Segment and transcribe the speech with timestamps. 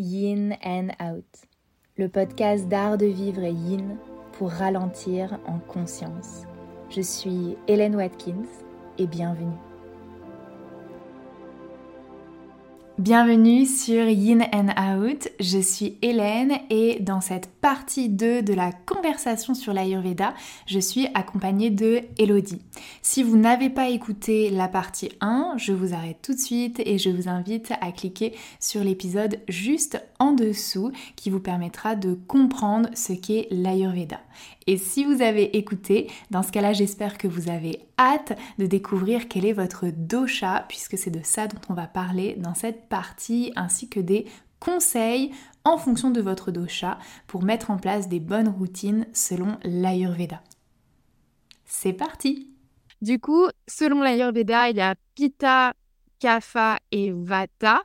[0.00, 1.26] Yin and Out,
[1.98, 3.98] le podcast d'art de vivre et yin
[4.32, 6.44] pour ralentir en conscience.
[6.88, 8.48] Je suis Hélène Watkins
[8.96, 9.58] et bienvenue.
[12.96, 18.72] Bienvenue sur Yin and Out, je suis Hélène et dans cette partie 2 de la
[18.72, 20.34] conversation sur l'Ayurveda,
[20.66, 22.62] je suis accompagnée de Elodie.
[23.02, 26.98] Si vous n'avez pas écouté la partie 1, je vous arrête tout de suite et
[26.98, 32.88] je vous invite à cliquer sur l'épisode juste en dessous qui vous permettra de comprendre
[32.94, 34.20] ce qu'est l'Ayurveda.
[34.66, 39.28] Et si vous avez écouté, dans ce cas-là, j'espère que vous avez hâte de découvrir
[39.28, 43.52] quel est votre dosha, puisque c'est de ça dont on va parler dans cette partie,
[43.56, 44.26] ainsi que des
[44.60, 45.30] conseils
[45.64, 50.40] en fonction de votre dosha pour mettre en place des bonnes routines selon l'Ayurveda.
[51.64, 52.48] C'est parti
[53.02, 55.74] Du coup, selon l'Ayurveda, il y a Pitta,
[56.18, 57.82] Kapha et Vata.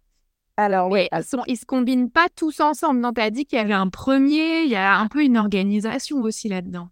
[0.58, 3.02] Alors oui, ils, sont, se combinent pas tous ensemble.
[3.02, 5.38] Non, tu as dit qu'il y avait un premier, il y a un peu une
[5.38, 6.90] organisation aussi là-dedans.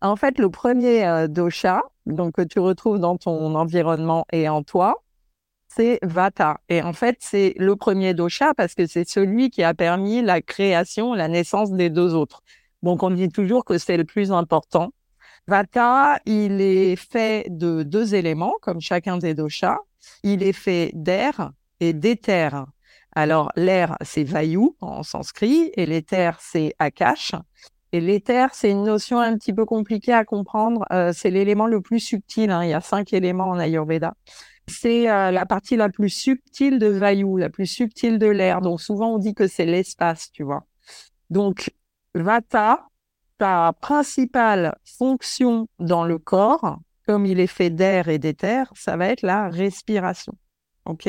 [0.00, 4.62] En fait, le premier euh, dosha, donc que tu retrouves dans ton environnement et en
[4.62, 5.02] toi,
[5.68, 6.60] c'est Vata.
[6.68, 10.40] Et en fait, c'est le premier dosha parce que c'est celui qui a permis la
[10.40, 12.42] création, la naissance des deux autres.
[12.82, 14.90] Donc, on dit toujours que c'est le plus important.
[15.46, 19.78] Vata, il est fait de deux éléments, comme chacun des doshas.
[20.22, 22.66] Il est fait d'air et d'éther.
[23.12, 27.32] Alors, l'air, c'est Vayu en sanskrit, et l'éther, c'est Akash.
[27.92, 30.84] Et l'éther, c'est une notion un petit peu compliquée à comprendre.
[30.92, 32.50] Euh, c'est l'élément le plus subtil.
[32.50, 32.64] Hein.
[32.64, 34.14] Il y a cinq éléments en Ayurveda.
[34.68, 38.60] C'est euh, la partie la plus subtile de Vayu, la plus subtile de l'air.
[38.60, 40.64] Donc, souvent, on dit que c'est l'espace, tu vois.
[41.30, 41.70] Donc,
[42.14, 42.86] Vata,
[43.40, 49.08] sa principale fonction dans le corps, comme il est fait d'air et d'éther, ça va
[49.08, 50.34] être la respiration.
[50.84, 51.08] OK?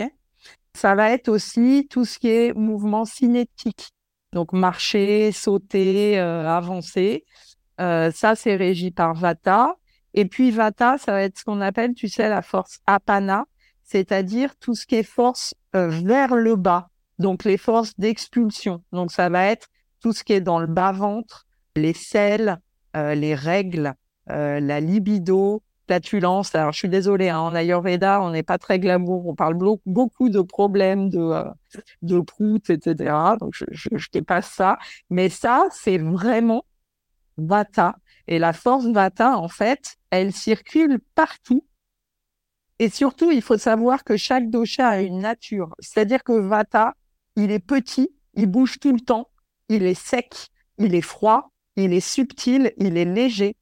[0.75, 3.89] Ça va être aussi tout ce qui est mouvement cinétique.
[4.31, 7.25] Donc marcher, sauter, euh, avancer.
[7.81, 9.75] Euh, ça, c'est régi par Vata.
[10.13, 13.45] Et puis Vata, ça va être ce qu'on appelle, tu sais, la force Apana,
[13.84, 16.89] c'est-à-dire tout ce qui est force euh, vers le bas.
[17.19, 18.84] Donc les forces d'expulsion.
[18.91, 19.67] Donc ça va être
[20.01, 22.59] tout ce qui est dans le bas-ventre, les selles,
[22.95, 23.94] les règles,
[24.28, 26.53] la libido, flatulence.
[26.53, 29.28] Alors, je suis désolée, hein, en Ayurveda, on n'est pas très glamour.
[29.28, 29.55] On parle
[29.88, 31.44] beaucoup de problèmes de, euh,
[32.03, 33.11] de prout, etc.
[33.39, 34.78] Donc, je, je, je dépasse ça.
[35.09, 36.63] Mais ça, c'est vraiment
[37.38, 37.95] Vata.
[38.29, 41.66] Et la force Vata, en fait, elle circule partout.
[42.78, 45.75] Et surtout, il faut savoir que chaque dosha a une nature.
[45.79, 46.94] C'est-à-dire que Vata,
[47.35, 49.31] il est petit, il bouge tout le temps,
[49.67, 53.57] il est sec, il est froid, il est subtil, il est léger.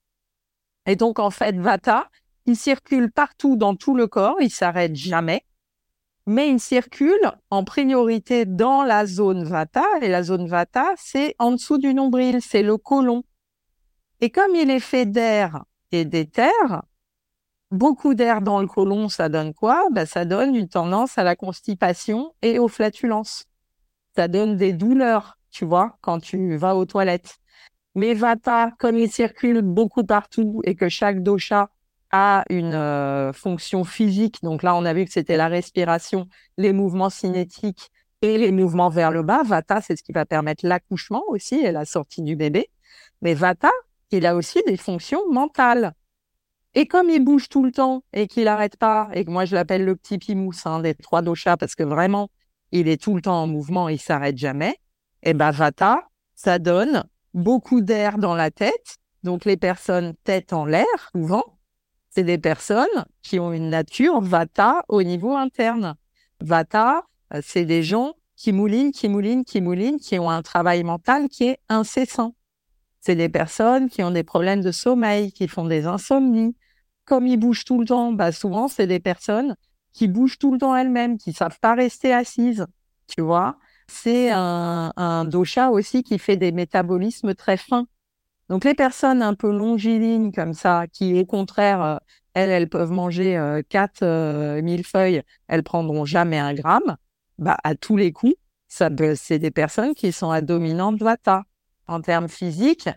[0.86, 2.10] Et donc, en fait, Vata,
[2.46, 5.46] il circule partout dans tout le corps, il s'arrête jamais,
[6.26, 9.86] mais il circule en priorité dans la zone Vata.
[10.02, 13.24] Et la zone Vata, c'est en dessous du nombril, c'est le côlon.
[14.22, 16.82] Et comme il est fait d'air et d'éther,
[17.72, 19.88] beaucoup d'air dans le côlon, ça donne quoi?
[19.92, 23.46] Ben, Ça donne une tendance à la constipation et aux flatulences.
[24.16, 27.38] Ça donne des douleurs, tu vois, quand tu vas aux toilettes.
[27.96, 31.70] Mais Vata, comme il circule beaucoup partout et que chaque dosha
[32.12, 36.74] a une euh, fonction physique, donc là on a vu que c'était la respiration, les
[36.74, 37.92] mouvements cinétiques
[38.22, 39.44] et les mouvements vers le bas.
[39.44, 42.70] Vata, c'est ce qui va permettre l'accouchement aussi et la sortie du bébé.
[43.22, 43.72] Mais Vata,
[44.12, 45.94] il a aussi des fonctions mentales.
[46.74, 49.56] Et comme il bouge tout le temps et qu'il n'arrête pas, et que moi je
[49.56, 52.30] l'appelle le petit pimousse hein, des trois doshas parce que vraiment
[52.72, 54.76] il est tout le temps en mouvement, il s'arrête jamais,
[55.24, 58.98] et ben Vata, ça donne beaucoup d'air dans la tête.
[59.24, 61.44] Donc les personnes tête en l'air, souvent,
[62.10, 65.96] c'est des personnes qui ont une nature vata au niveau interne.
[66.42, 67.04] Vata,
[67.34, 71.28] euh, c'est des gens qui moulinent, qui moulinent, qui moulinent, qui ont un travail mental
[71.30, 72.36] qui est incessant.
[73.02, 76.56] C'est des personnes qui ont des problèmes de sommeil, qui font des insomnies.
[77.06, 79.56] Comme ils bougent tout le temps, bah souvent, c'est des personnes
[79.94, 82.66] qui bougent tout le temps elles-mêmes, qui savent pas rester assises,
[83.08, 87.88] tu vois c'est un, un, dosha aussi qui fait des métabolismes très fins.
[88.50, 91.98] Donc les personnes un peu longilignes comme ça, qui au contraire, euh,
[92.34, 96.98] elles, elles peuvent manger euh, 4 euh, feuilles, elles prendront jamais un gramme.
[97.40, 98.36] Bah à tous les coups,
[98.68, 101.44] ça c'est des personnes qui sont à dominante vata.
[101.88, 102.90] En termes physiques,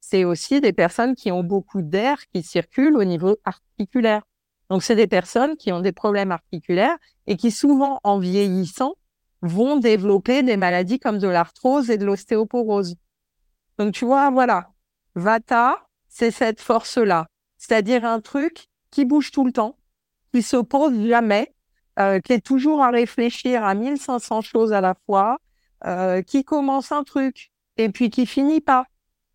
[0.00, 4.22] c'est aussi des personnes qui ont beaucoup d'air qui circule au niveau articulaire.
[4.68, 6.96] Donc c'est des personnes qui ont des problèmes articulaires
[7.26, 8.94] et qui souvent en vieillissant
[9.42, 12.96] vont développer des maladies comme de l'arthrose et de l'ostéoporose.
[13.78, 14.70] Donc tu vois, voilà,
[15.14, 17.26] Vata, c'est cette force-là,
[17.58, 19.78] c'est-à-dire un truc qui bouge tout le temps,
[20.32, 21.54] qui se pose jamais,
[21.98, 25.38] euh, qui est toujours à réfléchir à 1500 choses à la fois,
[25.84, 27.51] euh, qui commence un truc
[27.82, 28.86] et puis qui finit pas,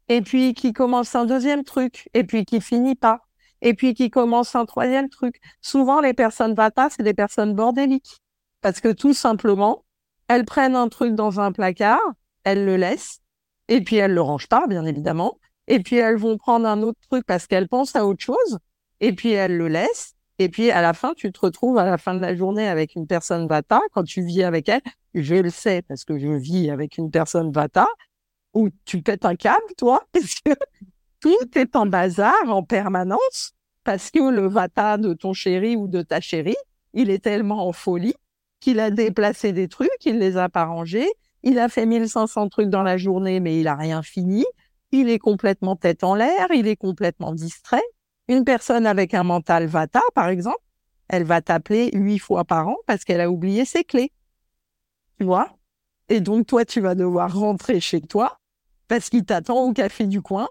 [0.08, 2.10] et puis qui commence un deuxième truc.
[2.14, 3.22] Et puis qui finit pas,
[3.62, 5.40] et puis qui commence un troisième truc.
[5.62, 8.22] Souvent, les personnes vata, c'est des personnes bordéliques.
[8.62, 9.86] Parce que tout simplement,
[10.28, 12.02] elles prennent un truc dans un placard,
[12.44, 13.20] elles le laissent,
[13.68, 17.00] et puis elles le rangent pas, bien évidemment, et puis elles vont prendre un autre
[17.10, 18.60] truc parce qu'elles pensent à autre chose,
[19.00, 21.98] et puis elles le laissent, et puis à la fin, tu te retrouves à la
[21.98, 23.82] fin de la journée avec une personne Vata.
[23.92, 24.82] Quand tu vis avec elle,
[25.16, 27.88] je le sais parce que je vis avec une personne Vata,
[28.58, 30.52] où tu pètes un câble, toi, parce que
[31.20, 36.02] tout est en bazar en permanence, parce que le Vata de ton chéri ou de
[36.02, 36.58] ta chérie,
[36.94, 38.16] il est tellement en folie
[38.60, 41.08] qu'il a déplacé des trucs, il les a pas rangés,
[41.44, 44.44] il a fait 1500 trucs dans la journée, mais il a rien fini.
[44.92, 47.84] Il est complètement tête en l'air, il est complètement distrait.
[48.28, 50.64] Une personne avec un mental Vata, par exemple,
[51.08, 54.12] elle va t'appeler huit fois par an parce qu'elle a oublié ses clés.
[55.20, 55.28] Tu
[56.10, 58.37] Et donc, toi, tu vas devoir rentrer chez toi
[58.88, 60.48] parce qu'il t'attend au café du coin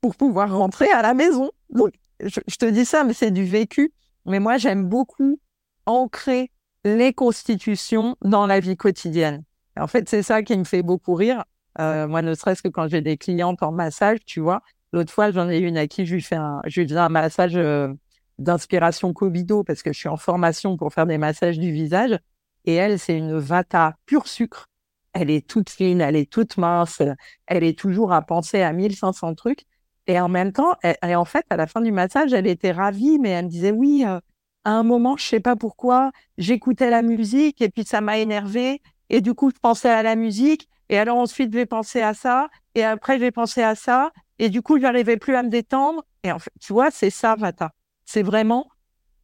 [0.00, 1.50] pour pouvoir rentrer à la maison.
[1.70, 3.92] Donc, je, te dis ça, mais c'est du vécu.
[4.26, 5.40] Mais moi, j'aime beaucoup
[5.86, 6.50] ancrer
[6.84, 9.42] les constitutions dans la vie quotidienne.
[9.78, 11.44] En fait, c'est ça qui me fait beaucoup rire.
[11.80, 14.62] Euh, moi, ne serait-ce que quand j'ai des clientes en massage, tu vois,
[14.92, 17.56] L'autre fois, j'en ai une à qui je lui fais un, je lui un massage
[17.56, 17.92] euh,
[18.38, 22.18] d'inspiration Covido parce que je suis en formation pour faire des massages du visage.
[22.64, 24.66] Et elle, c'est une vata pur sucre.
[25.20, 27.02] Elle est toute fine, elle est toute mince,
[27.46, 29.64] elle est toujours à penser à 1500 trucs.
[30.06, 33.18] Et en même temps, elle, en fait, à la fin du massage, elle était ravie,
[33.18, 34.20] mais elle me disait oui, euh,
[34.64, 38.80] à un moment, je sais pas pourquoi, j'écoutais la musique et puis ça m'a énervé.
[39.10, 40.68] Et du coup, je pensais à la musique.
[40.88, 42.48] Et alors ensuite, je vais penser à ça.
[42.74, 44.12] Et après, je vais penser à ça.
[44.38, 46.04] Et du coup, je n'arrivais plus à me détendre.
[46.22, 47.72] Et en fait, tu vois, c'est ça, Vata.
[48.04, 48.68] C'est vraiment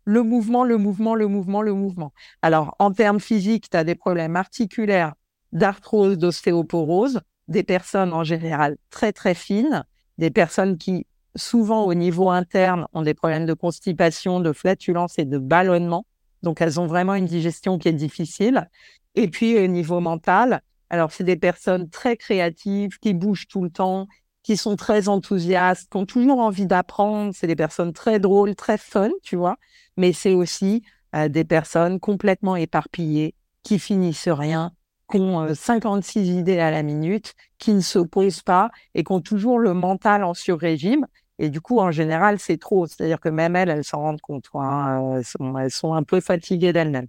[0.05, 2.13] le mouvement, le mouvement, le mouvement, le mouvement.
[2.43, 5.15] Alors, en termes physiques, tu as des problèmes articulaires,
[5.55, 9.85] d'arthrose, d'ostéoporose, des personnes en général très, très fines,
[10.19, 11.07] des personnes qui,
[11.37, 16.07] souvent au niveau interne, ont des problèmes de constipation, de flatulence et de ballonnement.
[16.43, 18.69] Donc, elles ont vraiment une digestion qui est difficile.
[19.15, 20.61] Et puis, au niveau mental,
[20.91, 24.07] alors, c'est des personnes très créatives, qui bougent tout le temps,
[24.43, 27.33] qui sont très enthousiastes, qui ont toujours envie d'apprendre.
[27.35, 29.57] C'est des personnes très drôles, très fun, tu vois.
[29.97, 30.83] Mais c'est aussi
[31.17, 34.73] euh, des personnes complètement éparpillées, qui finissent rien,
[35.11, 39.21] qui ont 56 euh, idées à la minute, qui ne s'opposent pas et qui ont
[39.21, 41.07] toujours le mental en sur-régime.
[41.39, 42.87] Et du coup, en général, c'est trop.
[42.87, 44.47] C'est-à-dire que même elles, elles s'en rendent compte.
[44.55, 45.17] Hein.
[45.17, 47.09] Elles, sont, elles, sont, un peu fatiguées d'elles-mêmes.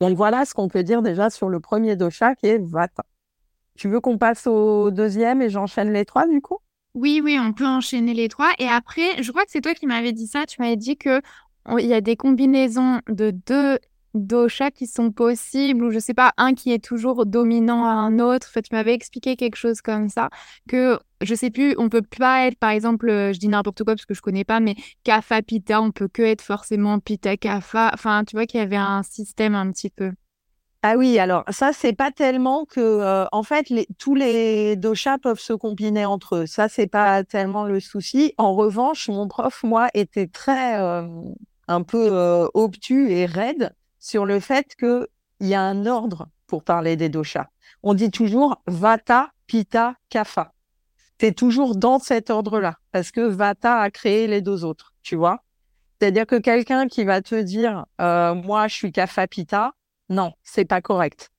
[0.00, 3.04] Donc voilà ce qu'on peut dire déjà sur le premier dosha qui est Vata.
[3.76, 6.58] Tu veux qu'on passe au deuxième et j'enchaîne les trois du coup?
[6.94, 8.50] Oui, oui, on peut enchaîner les trois.
[8.58, 10.46] Et après, je crois que c'est toi qui m'avais dit ça.
[10.46, 11.20] Tu m'avais dit que
[11.78, 13.78] il y a des combinaisons de deux
[14.14, 18.18] doshas qui sont possibles, ou je sais pas, un qui est toujours dominant à un
[18.18, 18.50] autre.
[18.54, 20.30] tu m'avais expliqué quelque chose comme ça,
[20.68, 23.94] que je sais plus, on peut pas être, par exemple, euh, je dis n'importe quoi
[23.94, 27.90] parce que je connais pas, mais kapha pita, on peut que être forcément pita kapha.
[27.92, 30.12] Enfin, tu vois qu'il y avait un système un petit peu.
[30.82, 33.66] Ah oui, alors ça, c'est pas tellement que, euh, en fait,
[33.98, 36.46] tous les doshas peuvent se combiner entre eux.
[36.46, 38.32] Ça, c'est pas tellement le souci.
[38.38, 41.02] En revanche, mon prof, moi, était très, euh,
[41.66, 45.06] un peu obtus et raide sur le fait qu'il
[45.40, 47.48] y a un ordre pour parler des doshas.
[47.82, 50.52] On dit toujours Vata, Pitta, Kapha.
[51.20, 55.42] es toujours dans cet ordre-là parce que Vata a créé les deux autres, tu vois.
[56.00, 59.72] C'est-à-dire que quelqu'un qui va te dire, moi, je suis Kapha, Pitta,
[60.08, 61.30] non, c'est pas correct.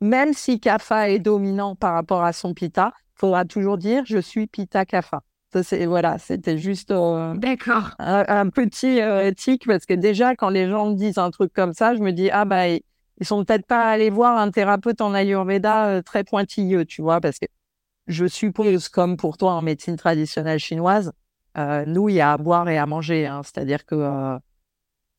[0.00, 4.46] Même si Kapha est dominant par rapport à son Pita, faudra toujours dire je suis
[4.46, 5.22] Pita Kapha.
[5.62, 7.94] C'est, voilà, c'était juste euh, D'accord.
[7.98, 11.72] Un, petit euh, éthique parce que déjà, quand les gens me disent un truc comme
[11.72, 12.82] ça, je me dis ah bah ils,
[13.22, 17.38] sont peut-être pas allés voir un thérapeute en Ayurveda euh, très pointilleux, tu vois, parce
[17.38, 17.46] que
[18.06, 21.12] je suppose, comme pour toi en médecine traditionnelle chinoise,
[21.86, 23.26] nous, il y a à boire et à manger.
[23.26, 23.40] Hein.
[23.42, 24.38] c'est-à-dire que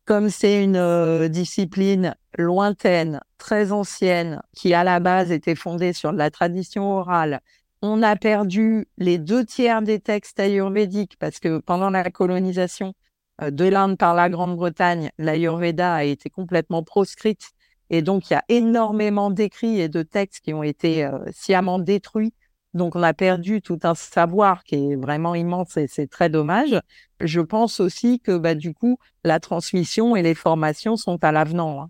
[0.07, 6.13] comme c'est une euh, discipline lointaine, très ancienne, qui à la base était fondée sur
[6.13, 7.41] la tradition orale,
[7.81, 12.93] on a perdu les deux tiers des textes ayurvédiques parce que pendant la colonisation
[13.41, 17.51] euh, de l'Inde par la Grande-Bretagne, l'ayurveda a été complètement proscrite
[17.89, 21.79] et donc il y a énormément d'écrits et de textes qui ont été euh, sciemment
[21.79, 22.33] détruits
[22.77, 26.79] donc, on a perdu tout un savoir qui est vraiment immense et c'est très dommage.
[27.19, 31.81] Je pense aussi que, bah, du coup, la transmission et les formations sont à l'avenant.
[31.81, 31.89] Hein.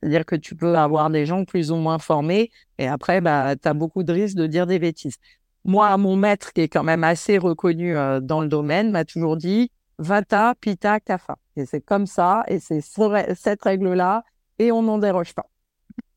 [0.00, 3.68] C'est-à-dire que tu peux avoir des gens plus ou moins formés et après, bah, tu
[3.68, 5.16] as beaucoup de risques de dire des bêtises.
[5.64, 9.36] Moi, mon maître, qui est quand même assez reconnu euh, dans le domaine, m'a toujours
[9.36, 11.36] dit Vata, Pita, Kapha.
[11.56, 14.24] Et c'est comme ça, et c'est cette règle-là,
[14.58, 15.46] et on n'en déroge pas.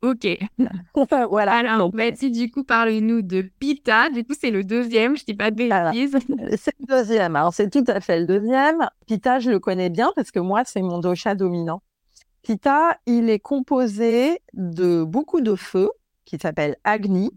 [0.01, 0.27] Ok.
[1.29, 1.53] voilà.
[1.53, 4.09] Alors, si du coup, parle-nous de Pita.
[4.09, 6.17] Du coup, c'est le deuxième, je dis pas de bêtises.
[6.57, 7.35] C'est le deuxième.
[7.37, 8.87] Alors, c'est tout à fait le deuxième.
[9.07, 11.81] Pita, je le connais bien parce que moi, c'est mon dosha dominant.
[12.43, 15.89] Pita, il est composé de beaucoup de feu
[16.25, 17.31] qui s'appelle Agni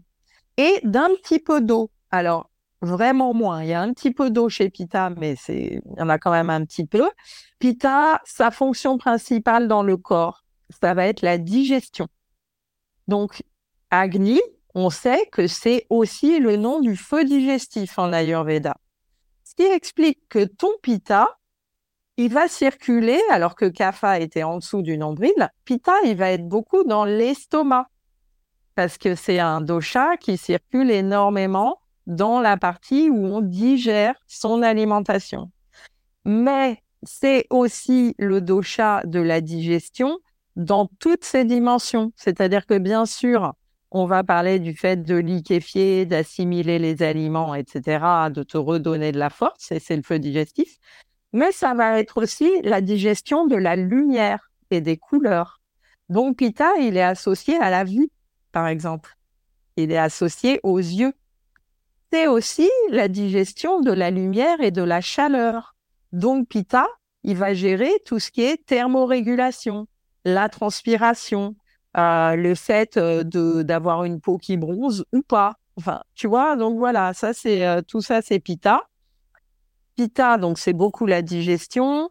[0.57, 1.89] et d'un petit peu d'eau.
[2.11, 2.49] Alors,
[2.81, 3.63] vraiment moins.
[3.63, 6.17] Il y a un petit peu d'eau chez Pita, mais c'est, il y en a
[6.17, 7.09] quand même un petit peu.
[7.59, 10.43] Pita, sa fonction principale dans le corps,
[10.81, 12.07] ça va être la digestion.
[13.07, 13.43] Donc,
[13.89, 14.41] Agni,
[14.75, 18.75] on sait que c'est aussi le nom du feu digestif en Ayurveda.
[19.43, 21.37] Ce qui explique que ton Pitta,
[22.17, 26.47] il va circuler, alors que Kapha était en dessous du nombril, Pitta, il va être
[26.47, 27.87] beaucoup dans l'estomac,
[28.75, 34.61] parce que c'est un dosha qui circule énormément dans la partie où on digère son
[34.61, 35.51] alimentation.
[36.25, 40.17] Mais c'est aussi le dosha de la digestion
[40.55, 42.11] dans toutes ses dimensions.
[42.15, 43.53] C'est-à-dire que bien sûr,
[43.91, 49.19] on va parler du fait de liquéfier, d'assimiler les aliments, etc., de te redonner de
[49.19, 50.77] la force, et c'est le feu digestif.
[51.33, 55.61] Mais ça va être aussi la digestion de la lumière et des couleurs.
[56.09, 58.09] Donc, Pitta, il est associé à la vue,
[58.51, 59.17] par exemple.
[59.75, 61.13] Il est associé aux yeux.
[62.11, 65.75] C'est aussi la digestion de la lumière et de la chaleur.
[66.13, 66.87] Donc, Pitta,
[67.23, 69.87] il va gérer tout ce qui est thermorégulation,
[70.23, 71.55] la transpiration,
[71.97, 73.23] euh, le fait euh,
[73.63, 75.55] d'avoir une peau qui bronze ou pas.
[75.77, 78.83] Enfin, tu vois, donc voilà, ça c'est euh, tout ça c'est Pitta.
[79.97, 82.09] Pitta, donc c'est beaucoup la digestion.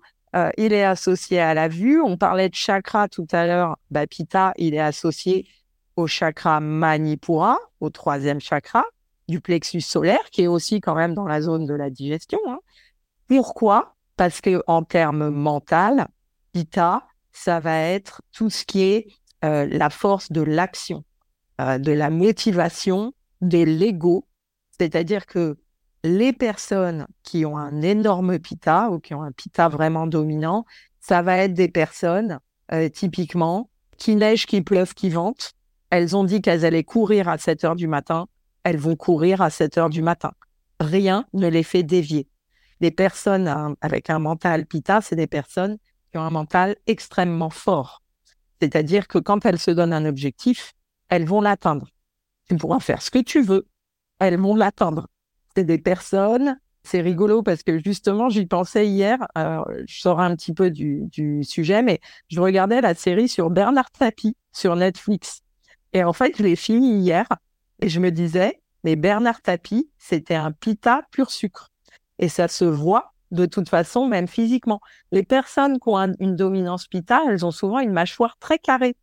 [0.58, 2.02] il est associé à la vue.
[2.02, 3.78] On parlait de chakra tout à l'heure.
[3.90, 5.46] Bah, Pitta, il est associé
[5.96, 8.84] au chakra Manipura, au troisième chakra
[9.28, 12.38] du plexus solaire, qui est aussi quand même dans la zone de la digestion.
[12.46, 12.58] Hein.
[13.26, 13.94] Pourquoi?
[14.16, 16.08] Parce que en termes mental,
[16.52, 19.08] Pitta, ça va être tout ce qui est
[19.44, 21.04] euh, la force de l'action,
[21.60, 24.26] euh, de la motivation, de l'ego.
[24.78, 25.58] C'est-à-dire que
[26.04, 30.64] les personnes qui ont un énorme pita ou qui ont un pita vraiment dominant,
[31.00, 32.38] ça va être des personnes,
[32.72, 35.52] euh, typiquement, qui neige, qui pleuve, qui vente.
[35.90, 38.26] Elles ont dit qu'elles allaient courir à 7 heures du matin.
[38.64, 40.32] Elles vont courir à 7 heures du matin.
[40.80, 42.28] Rien ne les fait dévier.
[42.80, 45.78] Des personnes avec un mental pita, c'est des personnes
[46.20, 48.02] un mental extrêmement fort.
[48.60, 50.74] C'est-à-dire que quand elles se donnent un objectif,
[51.08, 51.88] elles vont l'atteindre.
[52.48, 53.68] Tu pourras faire ce que tu veux,
[54.18, 55.08] elles vont l'atteindre.
[55.56, 60.52] C'est des personnes, c'est rigolo parce que justement, j'y pensais hier, je sors un petit
[60.52, 61.98] peu du, du, sujet, mais
[62.28, 65.40] je regardais la série sur Bernard Tapie sur Netflix.
[65.94, 67.26] Et en fait, je l'ai fini hier
[67.80, 71.70] et je me disais, mais Bernard Tapie, c'était un pita pur sucre.
[72.18, 74.80] Et ça se voit de toute façon, même physiquement.
[75.10, 78.94] Les personnes qui ont une dominance pita, elles ont souvent une mâchoire très carrée.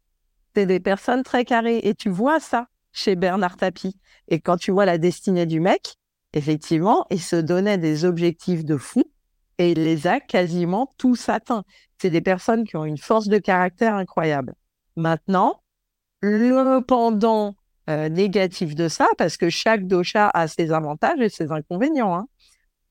[0.55, 1.79] C'est des personnes très carrées.
[1.83, 3.97] Et tu vois ça chez Bernard Tapie.
[4.27, 5.97] Et quand tu vois la destinée du mec,
[6.33, 9.03] effectivement, il se donnait des objectifs de fou
[9.57, 11.63] et il les a quasiment tous atteints.
[11.99, 14.55] C'est des personnes qui ont une force de caractère incroyable.
[14.95, 15.61] Maintenant,
[16.21, 17.55] le pendant
[17.89, 22.15] euh, négatif de ça, parce que chaque dosha a ses avantages et ses inconvénients.
[22.15, 22.27] Hein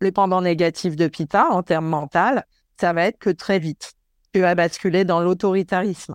[0.03, 2.45] le pendant négatif de Pita en termes mental,
[2.79, 3.93] ça va être que très vite,
[4.35, 6.15] tu vas basculer dans l'autoritarisme.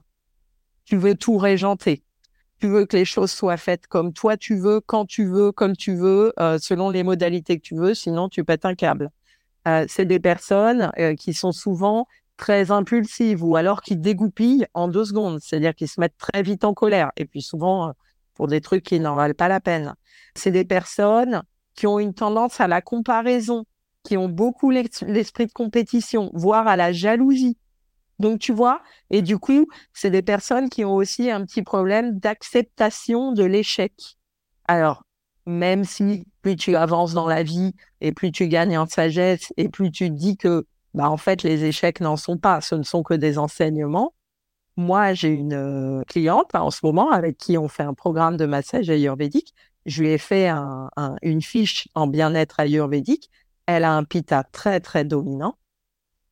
[0.86, 2.03] Tu veux tout régenter.
[2.60, 5.76] Tu veux que les choses soient faites comme toi tu veux, quand tu veux, comme
[5.76, 9.12] tu veux, euh, selon les modalités que tu veux, sinon tu pètes un câble.
[9.68, 14.88] Euh, c'est des personnes euh, qui sont souvent très impulsives ou alors qui dégoupillent en
[14.88, 17.94] deux secondes, c'est-à-dire qu'ils se mettent très vite en colère et puis souvent
[18.34, 19.96] pour des trucs qui n'en valent pas la peine.
[20.36, 21.44] C'est des personnes
[21.76, 23.66] qui ont une tendance à la comparaison
[24.08, 27.58] qui ont beaucoup l'esprit de compétition, voire à la jalousie.
[28.20, 32.20] Donc, tu vois, et du coup, c'est des personnes qui ont aussi un petit problème
[32.20, 33.94] d'acceptation de l'échec.
[34.68, 35.04] Alors,
[35.46, 39.70] même si plus tu avances dans la vie et plus tu gagnes en sagesse et
[39.70, 43.04] plus tu dis que, bah, en fait, les échecs n'en sont pas, ce ne sont
[43.04, 44.14] que des enseignements.
[44.78, 48.46] Moi, j'ai une euh, cliente en ce moment avec qui on fait un programme de
[48.46, 49.54] massage ayurvédique.
[49.86, 50.50] Je lui ai fait
[51.22, 53.30] une fiche en bien-être ayurvédique
[53.68, 55.58] elle a un pita très, très dominant.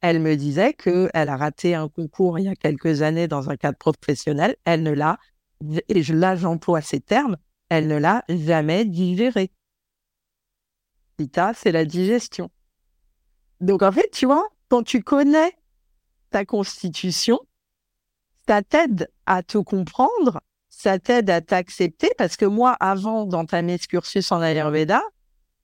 [0.02, 3.58] Elle me disait qu'elle a raté un concours il y a quelques années dans un
[3.58, 4.56] cadre professionnel.
[4.66, 5.18] Elle ne l'a,
[5.90, 7.38] et là j'emploie ces termes,
[7.70, 9.52] elle ne l'a jamais digéré.
[11.18, 12.50] Pita, c'est la digestion.
[13.62, 15.54] Donc en fait, tu vois, quand tu connais
[16.30, 17.40] ta constitution,
[18.48, 23.88] ça t'aide à te comprendre, ça t'aide à t'accepter, parce que moi, avant d'entamer ce
[23.88, 25.02] cursus en Ayurveda,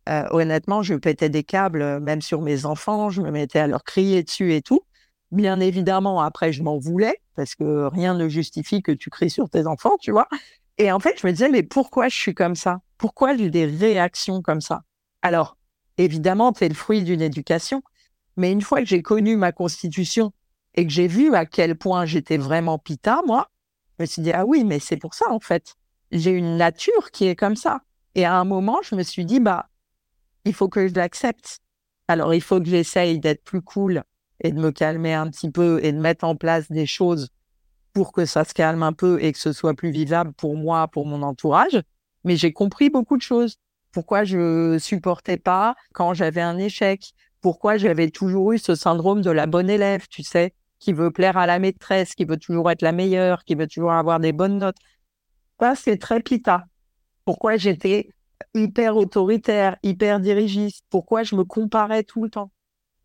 [0.10, 3.68] euh, honnêtement, je pétais des câbles, euh, même sur mes enfants, je me mettais à
[3.68, 4.82] leur crier dessus et tout.
[5.32, 9.50] Bien évidemment, après, je m'en voulais parce que rien ne justifie que tu cries sur
[9.50, 10.28] tes enfants, tu vois.
[10.78, 12.80] Et en fait, je me disais, mais pourquoi je suis comme ça?
[12.98, 14.82] Pourquoi j'ai des réactions comme ça?
[15.22, 15.58] Alors,
[15.98, 17.82] évidemment, c'est le fruit d'une éducation.
[18.38, 20.32] Mais une fois que j'ai connu ma constitution
[20.76, 23.50] et que j'ai vu à quel point j'étais vraiment pita, moi,
[23.98, 25.76] je me suis dit, ah oui, mais c'est pour ça, en fait.
[26.12, 27.82] J'ai une nature qui est comme ça.
[28.16, 29.70] Et à un moment, je me suis dit, bah,
[30.46, 31.60] il faut que je l'accepte.
[32.08, 34.04] Alors, il faut que j'essaye d'être plus cool
[34.44, 37.30] et de me calmer un petit peu et de mettre en place des choses
[37.94, 40.88] pour que ça se calme un peu et que ce soit plus vivable pour moi,
[40.88, 41.82] pour mon entourage.
[42.24, 43.58] Mais j'ai compris beaucoup de choses.
[43.92, 47.12] Pourquoi je supportais pas quand j'avais un échec?
[47.42, 51.38] Pourquoi j'avais toujours eu ce syndrome de la bonne élève, tu sais, qui veut plaire
[51.38, 54.60] à la maîtresse, qui veut toujours être la meilleure, qui veut toujours avoir des bonnes
[54.60, 54.78] notes?
[55.60, 56.66] Ça, c'est très pita.
[57.26, 58.10] Pourquoi j'étais
[58.54, 60.86] hyper autoritaire, hyper dirigiste.
[60.90, 62.52] Pourquoi je me comparais tout le temps?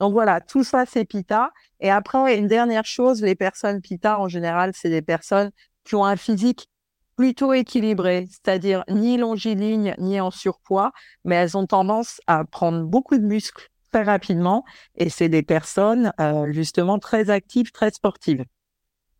[0.01, 1.53] Donc voilà, tout ça, c'est Pita.
[1.81, 5.51] Et après, une dernière chose, les personnes Pita, en général, c'est des personnes
[5.85, 6.69] qui ont un physique
[7.17, 10.93] plutôt équilibré, c'est-à-dire ni longiligne, ni en surpoids,
[11.25, 14.65] mais elles ont tendance à prendre beaucoup de muscles très rapidement.
[14.97, 18.45] Et c'est des personnes, euh, justement, très actives, très sportives.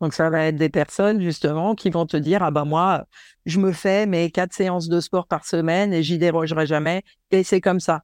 [0.01, 3.05] Donc, ça va être des personnes, justement, qui vont te dire, ah ben moi,
[3.45, 7.03] je me fais mes quatre séances de sport par semaine et j'y dérogerai jamais.
[7.31, 8.03] Et c'est comme ça.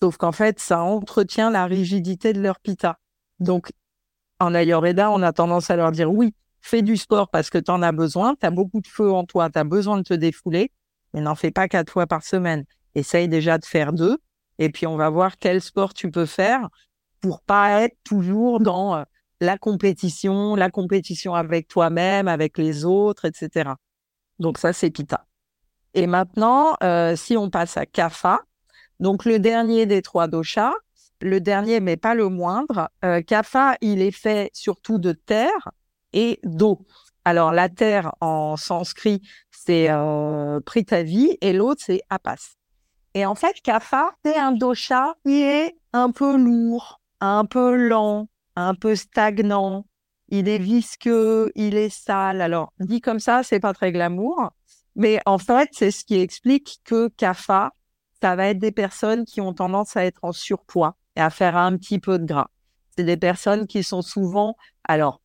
[0.00, 2.98] Sauf qu'en fait, ça entretient la rigidité de leur pita.
[3.40, 3.70] Donc,
[4.38, 7.70] en Ayurveda, on a tendance à leur dire, oui, fais du sport parce que tu
[7.70, 10.14] en as besoin, tu as beaucoup de feu en toi, tu as besoin de te
[10.14, 10.70] défouler,
[11.14, 12.64] mais n'en fais pas quatre fois par semaine.
[12.94, 14.18] Essaye déjà de faire deux,
[14.58, 16.68] et puis on va voir quel sport tu peux faire
[17.20, 19.02] pour pas être toujours dans euh,
[19.40, 23.70] la compétition, la compétition avec toi-même, avec les autres, etc.
[24.38, 25.26] Donc ça, c'est Pitta.
[25.94, 28.40] Et maintenant, euh, si on passe à Kapha,
[29.00, 30.72] donc le dernier des trois doshas,
[31.20, 33.22] le dernier mais pas le moindre, euh,
[33.80, 35.70] il est fait surtout de terre
[36.12, 36.86] et d'eau.
[37.24, 42.56] Alors la terre en sanskrit, c'est euh, Pritavi et l'autre, c'est Apas.
[43.14, 48.28] Et en fait, Kapha, c'est un dosha qui est un peu lourd, un peu lent,
[48.56, 49.86] un peu stagnant,
[50.28, 52.40] il est visqueux, il est sale.
[52.40, 54.50] Alors, dit comme ça, c'est pas très glamour,
[54.96, 57.72] mais en fait, c'est ce qui explique que CAFA,
[58.22, 61.56] ça va être des personnes qui ont tendance à être en surpoids et à faire
[61.56, 62.48] un petit peu de gras.
[62.96, 65.20] C'est des personnes qui sont souvent, alors,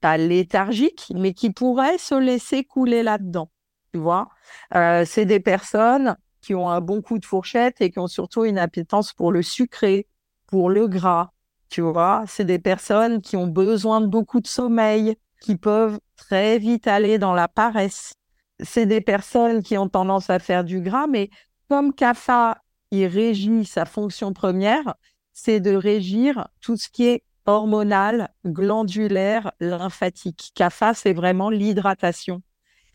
[0.00, 3.50] pas léthargiques, mais qui pourraient se laisser couler là-dedans.
[3.92, 4.28] Tu vois,
[4.74, 8.44] euh, c'est des personnes qui ont un bon coup de fourchette et qui ont surtout
[8.44, 10.08] une appétence pour le sucré,
[10.48, 11.31] pour le gras,
[11.72, 16.58] tu vois, c'est des personnes qui ont besoin de beaucoup de sommeil, qui peuvent très
[16.58, 18.12] vite aller dans la paresse.
[18.60, 21.30] C'est des personnes qui ont tendance à faire du gras, mais
[21.70, 22.58] comme CAFA,
[22.90, 24.96] il régit sa fonction première,
[25.32, 30.52] c'est de régir tout ce qui est hormonal, glandulaire, lymphatique.
[30.54, 32.42] CAFA, c'est vraiment l'hydratation.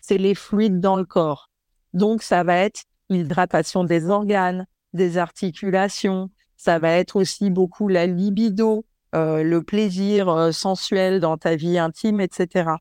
[0.01, 1.49] C'est les fluides dans le corps.
[1.93, 8.07] Donc, ça va être l'hydratation des organes, des articulations, ça va être aussi beaucoup la
[8.07, 12.71] libido, euh, le plaisir euh, sensuel dans ta vie intime, etc.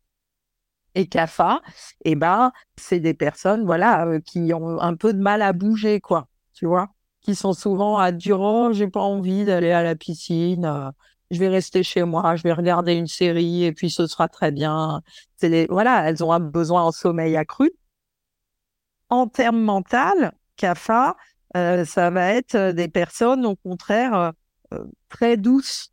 [0.95, 1.61] Et CAFA,
[2.05, 6.01] eh ben, c'est des personnes, voilà, euh, qui ont un peu de mal à bouger,
[6.01, 6.89] quoi, tu vois,
[7.21, 10.93] qui sont souvent à dire, oh, j'ai pas envie d'aller à la piscine,
[11.31, 14.53] je vais rester chez moi, je vais regarder une série et puis ce sera très
[14.53, 15.03] bien.
[15.37, 17.71] C'est voilà, elles ont un besoin en sommeil accru.
[19.09, 21.17] En termes mental, CAFA,
[21.55, 24.33] euh, ça va être euh, des personnes, au contraire,
[24.75, 25.93] euh, très douces,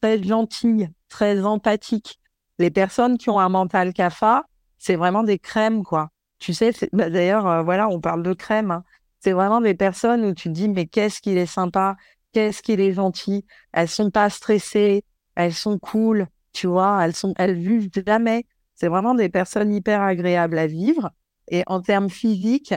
[0.00, 2.18] très gentilles, très empathiques.
[2.58, 4.44] Les personnes qui ont un mental CAFA,
[4.78, 6.08] c'est vraiment des crèmes, quoi.
[6.38, 8.70] Tu sais, bah, d'ailleurs, voilà, on parle de crème.
[8.70, 8.84] Hein.
[9.20, 11.96] C'est vraiment des personnes où tu te dis, mais qu'est-ce qu'il est sympa,
[12.32, 13.44] qu'est-ce qu'il est gentil.
[13.72, 15.04] Elles sont pas stressées,
[15.34, 18.46] elles sont cool, tu vois, elles sont, elles vivent jamais.
[18.74, 21.10] C'est vraiment des personnes hyper agréables à vivre.
[21.48, 22.74] Et en termes physiques,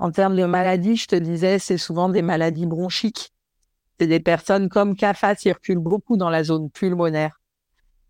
[0.00, 3.34] en termes de maladies, je te disais, c'est souvent des maladies bronchiques.
[3.98, 7.38] C'est des personnes comme CAFA circulent beaucoup dans la zone pulmonaire.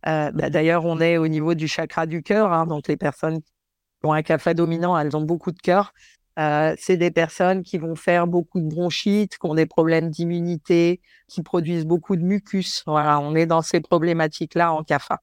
[0.06, 3.40] Euh, bah, d'ailleurs, on est au niveau du chakra du cœur, hein, donc les personnes
[3.40, 5.92] qui ont un CAFA dominant, elles ont beaucoup de cœur.
[6.38, 11.00] Euh, c'est des personnes qui vont faire beaucoup de bronchites, qui ont des problèmes d'immunité,
[11.26, 12.84] qui produisent beaucoup de mucus.
[12.86, 15.18] Voilà, on est dans ces problématiques-là en CAFA.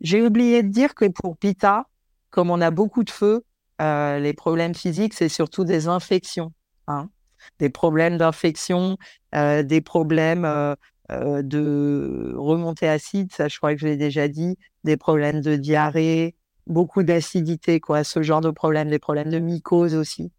[0.00, 1.86] J'ai oublié de dire que pour PITA,
[2.30, 3.44] comme on a beaucoup de feu,
[3.82, 6.52] euh, les problèmes physiques, c'est surtout des infections,
[6.86, 7.10] hein.
[7.58, 8.96] des problèmes d'infection,
[9.34, 10.74] euh, des problèmes euh,
[11.10, 16.36] de remontée acide, ça je crois que je l'ai déjà dit, des problèmes de diarrhée,
[16.66, 20.32] beaucoup d'acidité, quoi, ce genre de problèmes, des problèmes de mycose aussi.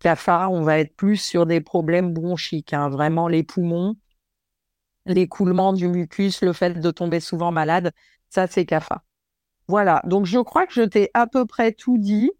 [0.00, 3.96] Cafard, on va être plus sur des problèmes bronchiques, hein, vraiment les poumons.
[5.06, 7.92] l'écoulement du mucus, le fait de tomber souvent malade,
[8.30, 9.04] ça c'est CAFA.
[9.68, 12.30] Voilà, donc je crois que je t'ai à peu près tout dit.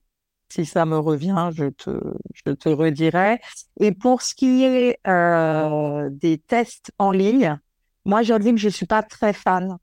[0.54, 1.98] Si ça me revient, je te,
[2.34, 3.40] je te redirai.
[3.80, 7.58] Et pour ce qui est euh, des tests en ligne,
[8.04, 9.78] moi j'avoue que je suis pas très fan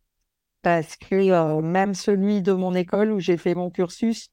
[0.61, 4.29] parce que euh, même celui de mon école où j'ai fait mon cursus,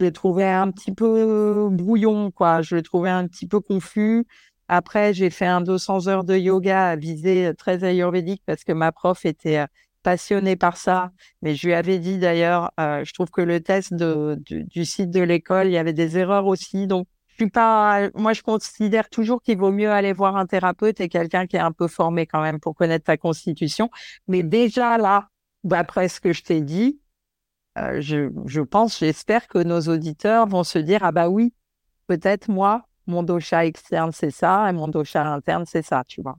[0.00, 2.62] je l'ai trouvé un petit peu brouillon, quoi.
[2.62, 4.26] Je l'ai trouvé un petit peu confus.
[4.68, 8.90] Après, j'ai fait un 200 heures de yoga à visée très ayurvédique parce que ma
[8.90, 9.66] prof était
[10.04, 11.10] passionnée par ça.
[11.42, 15.20] Mais je lui avais dit d'ailleurs, euh, je trouve que le test du, site de
[15.22, 16.86] l'école, il y avait des erreurs aussi.
[16.86, 21.00] Donc, je suis pas, moi, je considère toujours qu'il vaut mieux aller voir un thérapeute
[21.00, 23.90] et quelqu'un qui est un peu formé quand même pour connaître ta constitution.
[24.28, 25.28] Mais déjà là,
[25.72, 27.00] après ce que je t'ai dit,
[27.78, 31.52] euh, je, je pense, j'espère que nos auditeurs vont se dire, ah bah oui,
[32.06, 36.38] peut-être moi, mon dosha externe, c'est ça, et mon dosha interne, c'est ça, tu vois.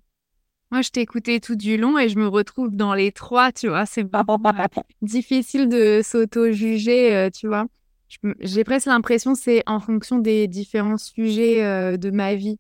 [0.76, 3.70] Moi, je t'ai écouté tout du long et je me retrouve dans les trois, tu
[3.70, 3.86] vois.
[3.86, 4.26] C'est pas
[5.02, 7.68] difficile de s'auto-juger, euh, tu vois.
[8.42, 12.60] J'ai presque l'impression que c'est en fonction des différents sujets euh, de ma vie.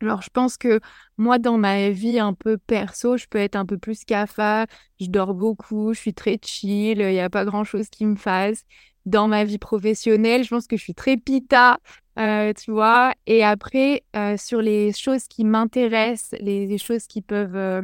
[0.00, 0.78] Alors, je pense que
[1.18, 4.68] moi, dans ma vie un peu perso, je peux être un peu plus cafard,
[5.00, 8.62] je dors beaucoup, je suis très chill, il n'y a pas grand-chose qui me fasse.
[9.06, 11.78] Dans ma vie professionnelle, je pense que je suis très pita,
[12.18, 13.14] euh, tu vois.
[13.26, 17.82] Et après, euh, sur les choses qui m'intéressent, les, choses qui peuvent euh,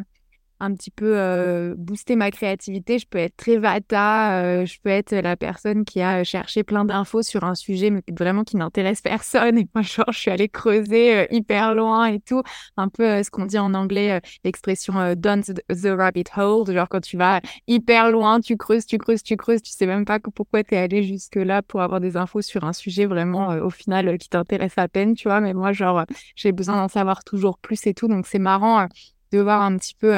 [0.60, 2.98] un petit peu euh, booster ma créativité.
[2.98, 6.84] Je peux être très vata, euh, je peux être la personne qui a cherché plein
[6.84, 9.58] d'infos sur un sujet mais vraiment qui n'intéresse personne.
[9.58, 12.42] Et moi, genre, je suis allée creuser euh, hyper loin et tout.
[12.76, 16.70] Un peu ce qu'on dit en anglais, l'expression down the, rabbit hole.
[16.72, 20.04] Genre, quand tu vas hyper loin, tu creuses, tu creuses, tu creuses, tu sais même
[20.04, 23.70] pas pourquoi tu es allé jusque-là pour avoir des infos sur un sujet vraiment, au
[23.70, 25.40] final, qui t'intéresse à peine, tu vois.
[25.40, 28.08] Mais moi, genre, j'ai besoin d'en savoir toujours plus et tout.
[28.08, 28.86] Donc, c'est marrant
[29.32, 30.12] de voir un petit peu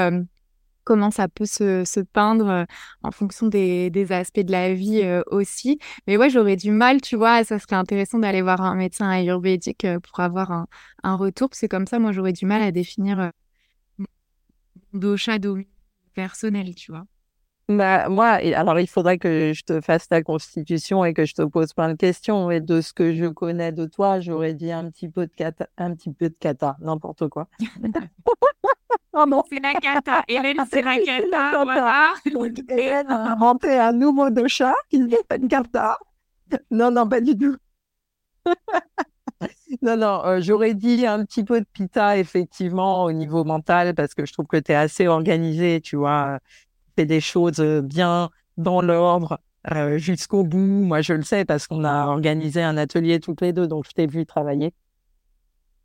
[0.90, 2.64] comment ça peut se, peindre euh,
[3.04, 5.78] en fonction des, aspects de la vie euh, aussi.
[6.08, 9.84] Mais ouais, j'aurais du mal, tu vois, ça serait intéressant d'aller voir un médecin ayurvédique
[9.84, 10.66] euh, pour avoir un,
[11.04, 13.30] un retour, parce que comme ça, moi, j'aurais du mal à définir
[13.98, 14.06] mon
[14.92, 15.38] dosha
[16.14, 17.04] personnel, tu vois.
[17.70, 21.42] Bah, moi, alors il faudrait que je te fasse ta constitution et que je te
[21.42, 22.50] pose plein de questions.
[22.50, 25.68] Et de ce que je connais de toi, j'aurais dit un petit peu de cata,
[25.78, 27.46] un petit peu de cata, n'importe quoi.
[29.12, 30.24] oh non, c'est la cata.
[30.26, 31.62] Hélène, c'est la cata.
[31.62, 32.14] Voilà.
[32.68, 35.96] Hélène a inventé un nouveau de chat qui s'appelle cata.
[36.72, 37.56] Non, non, pas du tout.
[39.82, 44.14] non, non, euh, j'aurais dit un petit peu de pita, effectivement, au niveau mental, parce
[44.14, 46.40] que je trouve que tu es assez organisé, tu vois
[47.06, 49.38] des choses euh, bien dans l'ordre
[49.70, 50.58] euh, jusqu'au bout.
[50.58, 53.92] Moi, je le sais parce qu'on a organisé un atelier toutes les deux, donc je
[53.92, 54.72] t'ai vu travailler.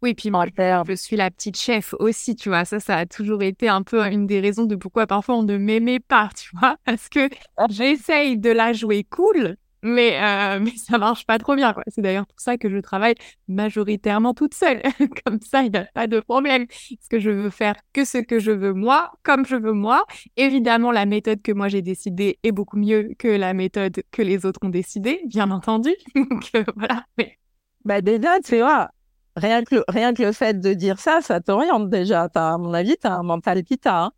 [0.01, 2.63] Oui, puis moi, je suis la petite chef aussi, tu vois.
[2.63, 5.57] Ça, ça a toujours été un peu une des raisons de pourquoi parfois on ne
[5.57, 6.77] m'aimait pas, tu vois.
[6.85, 7.27] Parce que
[7.69, 11.73] j'essaye de la jouer cool, mais, euh, mais ça marche pas trop bien.
[11.87, 13.15] C'est d'ailleurs pour ça que je travaille
[13.47, 14.81] majoritairement toute seule.
[15.25, 16.65] comme ça, il n'y a pas de problème.
[16.67, 20.05] Parce que je veux faire que ce que je veux moi, comme je veux moi.
[20.35, 24.45] Évidemment, la méthode que moi j'ai décidée est beaucoup mieux que la méthode que les
[24.45, 25.91] autres ont décidée, bien entendu.
[26.15, 27.05] Donc euh, voilà.
[27.17, 27.37] Mais...
[27.85, 28.89] Bah déjà, tu vois,
[29.35, 32.27] rien que, le, rien que le fait de dire ça, ça t'oriente déjà.
[32.33, 34.05] As, à mon avis, tu as un mental pita.
[34.05, 34.11] Hein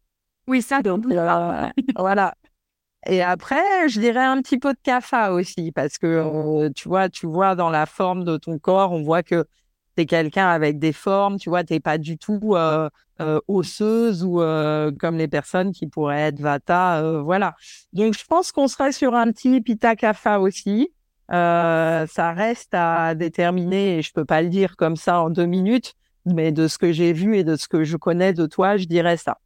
[0.48, 0.82] oui, ça.
[0.82, 2.34] Donc, euh, voilà.
[3.06, 7.10] Et après, je dirais un petit peu de CAFA aussi, parce que euh, tu vois,
[7.10, 9.46] tu vois dans la forme de ton corps, on voit que
[9.96, 12.90] tu es quelqu'un avec des formes, tu vois, tu n'es pas du tout euh,
[13.22, 14.38] euh, osseuse ou
[15.00, 17.56] comme les personnes qui pourraient être Vata, voilà.
[17.94, 20.90] Donc, je pense qu'on serait sur un petit Pita CAFA aussi.
[21.30, 25.94] ça reste à déterminer, et je peux pas le dire comme ça en deux minutes,
[26.26, 28.86] mais de ce que j'ai vu et de ce que je connais de toi, je
[28.86, 29.38] dirais ça.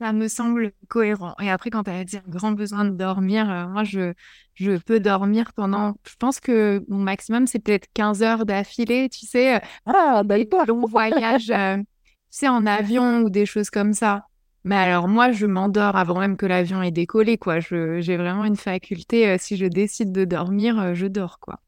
[0.00, 1.34] Ça me semble cohérent.
[1.42, 4.14] Et après, quand tu as dit un grand besoin de dormir, euh, moi, je,
[4.54, 5.94] je peux dormir pendant.
[6.08, 9.56] Je pense que mon maximum, c'est peut-être 15 heures d'affilée, tu sais.
[9.56, 10.36] Euh, ah, bah,
[10.66, 11.84] long voyage, euh, tu
[12.30, 14.24] sais, en avion ou des choses comme ça.
[14.64, 17.60] Mais alors, moi, je m'endors avant même que l'avion ait décollé, quoi.
[17.60, 21.60] J'ai vraiment une faculté, si je décide de dormir, je dors, quoi.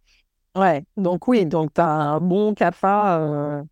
[0.57, 3.62] Ouais, donc oui, donc tu as un bon CAFA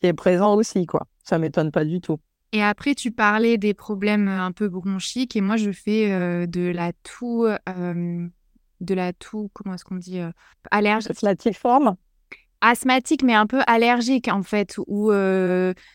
[0.00, 1.06] qui est présent aussi, quoi.
[1.22, 2.18] Ça m'étonne pas du tout.
[2.52, 6.46] Et après, tu parlais des problèmes euh, un peu bronchiques et moi, je fais euh,
[6.46, 8.28] de la toux, euh,
[8.80, 10.20] de la toux, comment est-ce qu'on dit,
[10.70, 11.22] allergique.
[11.22, 11.96] La forme
[12.60, 15.12] asthmatique mais un peu allergique en fait ou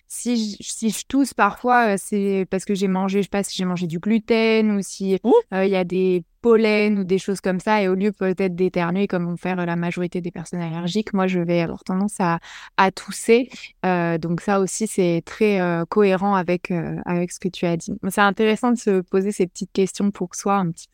[0.08, 3.56] si je, si je tousse parfois c'est parce que j'ai mangé je sais pas si
[3.56, 5.20] j'ai mangé du gluten ou si
[5.52, 9.08] il y a des pollens ou des choses comme ça et au lieu peut-être d'éternuer
[9.08, 12.40] comme vont faire la majorité des personnes allergiques moi je vais avoir tendance à,
[12.78, 13.50] à tousser.
[13.84, 16.72] Donc ça aussi c'est très cohérent avec
[17.06, 17.94] avec ce que tu as dit.
[18.10, 20.88] C'est intéressant de se poser ces petites questions pour soi un petit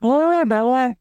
[0.00, 0.08] peu.
[0.08, 0.94] Ouais bah ouais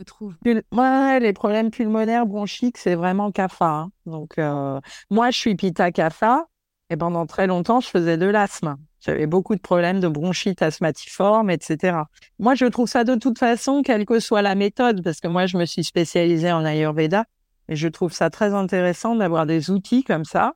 [0.00, 0.34] retrouve.
[0.44, 3.66] Les problèmes pulmonaires bronchiques, c'est vraiment CAFA.
[3.66, 3.92] Hein.
[4.06, 6.46] Donc, euh, moi, je suis Pita CAFA
[6.90, 8.76] et pendant très longtemps, je faisais de l'asthme.
[9.00, 11.98] J'avais beaucoup de problèmes de bronchite asthmatiforme, etc.
[12.38, 15.46] Moi, je trouve ça de toute façon, quelle que soit la méthode, parce que moi,
[15.46, 17.24] je me suis spécialisée en Ayurveda
[17.68, 20.54] et je trouve ça très intéressant d'avoir des outils comme ça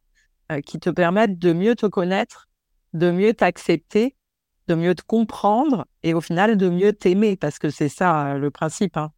[0.53, 2.49] euh, qui te permettent de mieux te connaître,
[2.93, 4.17] de mieux t'accepter,
[4.67, 8.39] de mieux te comprendre et au final de mieux t'aimer, parce que c'est ça euh,
[8.39, 8.97] le principe.
[8.97, 9.13] Hein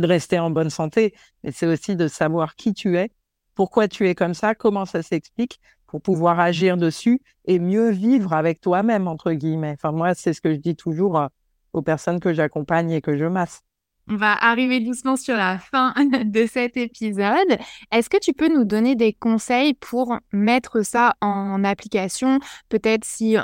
[0.00, 3.10] de rester en bonne santé, mais c'est aussi de savoir qui tu es,
[3.54, 8.32] pourquoi tu es comme ça, comment ça s'explique, pour pouvoir agir dessus et mieux vivre
[8.32, 9.74] avec toi-même, entre guillemets.
[9.74, 11.28] Enfin, moi, c'est ce que je dis toujours euh,
[11.72, 13.62] aux personnes que j'accompagne et que je masse.
[14.08, 17.58] On va arriver doucement sur la fin de cet épisode.
[17.90, 22.38] Est-ce que tu peux nous donner des conseils pour mettre ça en application?
[22.68, 23.36] Peut-être si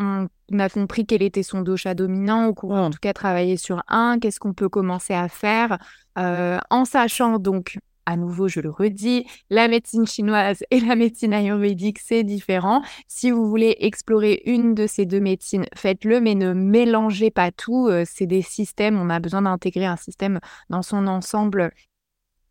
[0.00, 0.28] on,
[0.58, 4.40] a compris quel était son dosha dominant, ou en tout cas travailler sur un, qu'est-ce
[4.40, 5.78] qu'on peut commencer à faire,
[6.18, 11.32] euh, en sachant donc, à nouveau, je le redis, la médecine chinoise et la médecine
[11.32, 12.82] ayurvédique, c'est différent.
[13.08, 17.88] Si vous voulez explorer une de ces deux médecines, faites-le, mais ne mélangez pas tout.
[17.88, 20.38] Euh, c'est des systèmes, on a besoin d'intégrer un système
[20.70, 21.72] dans son ensemble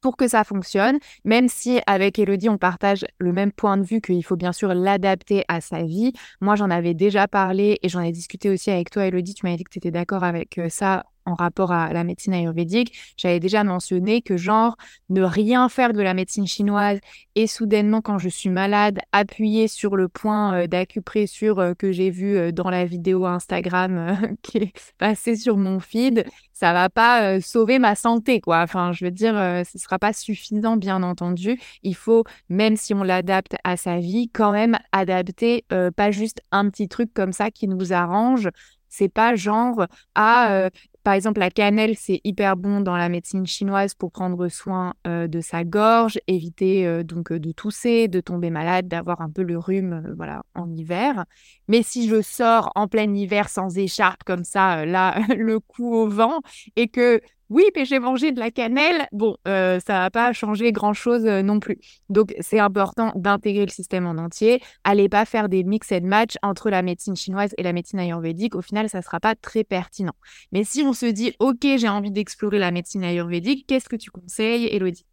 [0.06, 4.02] pour que ça fonctionne, même si avec Elodie, on partage le même point de vue
[4.02, 6.14] qu'il faut bien sûr l'adapter à sa vie.
[6.42, 9.34] Moi, j'en avais déjà parlé et j'en ai discuté aussi avec toi, Elodie.
[9.34, 12.34] Tu m'avais dit que tu étais d'accord avec euh, ça en rapport à la médecine
[12.34, 14.76] ayurvédique, j'avais déjà mentionné que genre
[15.10, 17.00] ne rien faire de la médecine chinoise
[17.36, 22.10] et soudainement quand je suis malade, appuyer sur le point euh, d'acupressure euh, que j'ai
[22.10, 27.42] vu euh, dans la vidéo Instagram qui est passée sur mon feed, ça va pas
[27.42, 28.62] sauver ma santé quoi.
[28.62, 29.34] Enfin, je veux dire
[29.70, 34.30] ce sera pas suffisant bien entendu, il faut même si on l'adapte à sa vie
[34.30, 38.50] quand même adapter pas juste un petit truc comme ça qui nous arrange
[38.88, 39.86] c'est pas genre
[40.16, 40.70] ah
[41.06, 45.28] par exemple, la cannelle, c'est hyper bon dans la médecine chinoise pour prendre soin euh,
[45.28, 49.44] de sa gorge, éviter euh, donc euh, de tousser, de tomber malade, d'avoir un peu
[49.44, 51.26] le rhume voilà, en hiver.
[51.68, 56.08] Mais si je sors en plein hiver sans écharpe comme ça, là, le cou au
[56.08, 56.42] vent,
[56.76, 59.08] et que oui, mais j'ai mangé de la cannelle.
[59.12, 61.78] Bon, euh, ça va pas changer grand-chose euh, non plus.
[62.10, 64.62] Donc, c'est important d'intégrer le système en entier.
[64.84, 68.56] Allez pas faire des mix and match entre la médecine chinoise et la médecine ayurvédique.
[68.56, 70.16] Au final, ça sera pas très pertinent.
[70.52, 74.10] Mais si on se dit, OK, j'ai envie d'explorer la médecine ayurvédique, qu'est-ce que tu
[74.10, 75.06] conseilles, Elodie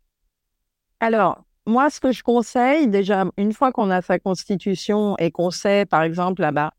[1.00, 5.50] Alors, moi, ce que je conseille, déjà, une fois qu'on a sa constitution et qu'on
[5.50, 6.72] sait, par exemple, là-bas,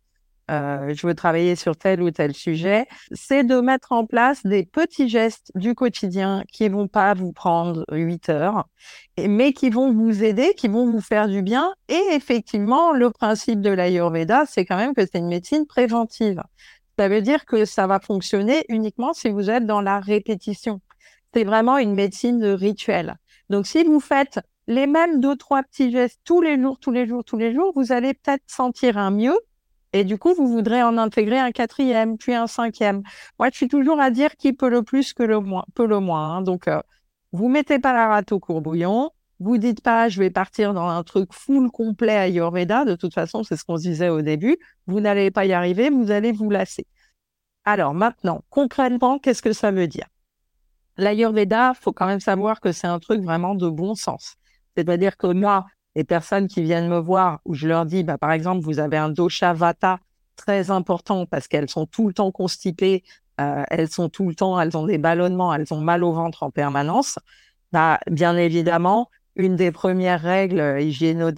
[0.51, 4.65] euh, je veux travailler sur tel ou tel sujet, c'est de mettre en place des
[4.65, 8.67] petits gestes du quotidien qui vont pas vous prendre 8 heures,
[9.17, 11.73] mais qui vont vous aider, qui vont vous faire du bien.
[11.87, 16.43] Et effectivement, le principe de l'Ayurveda, c'est quand même que c'est une médecine préventive.
[16.99, 20.81] Ça veut dire que ça va fonctionner uniquement si vous êtes dans la répétition.
[21.33, 23.15] C'est vraiment une médecine de rituel.
[23.49, 27.07] Donc, si vous faites les mêmes deux, trois petits gestes tous les jours, tous les
[27.07, 29.37] jours, tous les jours, vous allez peut-être sentir un mieux
[29.93, 33.03] et du coup, vous voudrez en intégrer un quatrième, puis un cinquième.
[33.37, 35.99] Moi, je suis toujours à dire qui peut le plus que le moins, peut le
[35.99, 36.37] moins.
[36.37, 36.41] Hein.
[36.41, 36.81] Donc, euh,
[37.31, 39.11] vous mettez pas la rate au courbouillon.
[39.39, 42.85] Vous dites pas, je vais partir dans un truc full complet à Ayurveda.
[42.85, 44.57] De toute façon, c'est ce qu'on se disait au début.
[44.87, 46.87] Vous n'allez pas y arriver, vous allez vous lasser.
[47.63, 50.07] Alors maintenant, concrètement, qu'est-ce que ça veut dire?
[50.97, 54.35] L'Ayurveda, faut quand même savoir que c'est un truc vraiment de bon sens.
[54.75, 58.31] C'est-à-dire que moi, les personnes qui viennent me voir où je leur dis, bah, par
[58.31, 59.99] exemple, vous avez un dosha vata
[60.35, 63.03] très important parce qu'elles sont tout le temps constipées,
[63.39, 66.43] euh, elles sont tout le temps, elles ont des ballonnements, elles ont mal au ventre
[66.43, 67.19] en permanence.
[67.71, 71.31] Bah, bien évidemment, une des premières règles hygiéno,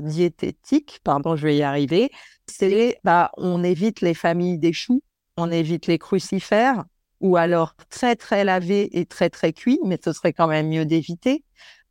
[0.00, 2.10] diététiques pardon, je vais y arriver,
[2.46, 5.02] c'est bah, on évite les familles des choux,
[5.36, 6.84] on évite les crucifères,
[7.22, 10.84] ou alors très très lavés et très très cuits, mais ce serait quand même mieux
[10.84, 11.44] d'éviter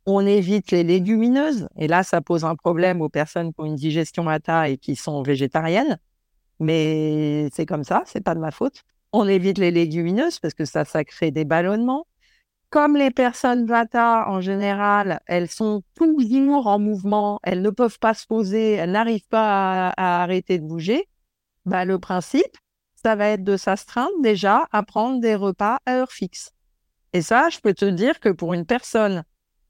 [0.06, 1.68] on évite les légumineuses.
[1.76, 4.96] Et là, ça pose un problème aux personnes qui ont une digestion à et qui
[4.96, 5.98] sont végétariennes.
[6.60, 8.82] Mais c'est comme ça, c'est pas de ma faute.
[9.12, 12.06] On évite les légumineuses parce que ça, ça crée des ballonnements.
[12.70, 18.14] Comme les personnes vata, en général, elles sont toujours en mouvement, elles ne peuvent pas
[18.14, 21.08] se poser, elles n'arrivent pas à, arrêter de bouger.
[21.66, 22.56] Bah, le principe,
[23.04, 26.52] ça va être de s'astreindre déjà à prendre des repas à heure fixe.
[27.12, 29.24] Et ça, je peux te dire que pour une personne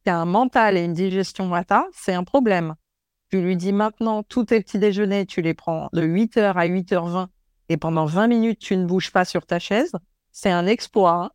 [0.05, 2.75] qui a un mental et une digestion vata, c'est un problème.
[3.31, 7.29] Tu lui dis maintenant, tous tes petits déjeuners, tu les prends de 8h à 8h20
[7.68, 9.92] et pendant 20 minutes, tu ne bouges pas sur ta chaise.
[10.31, 11.12] C'est un exploit.
[11.12, 11.31] Hein.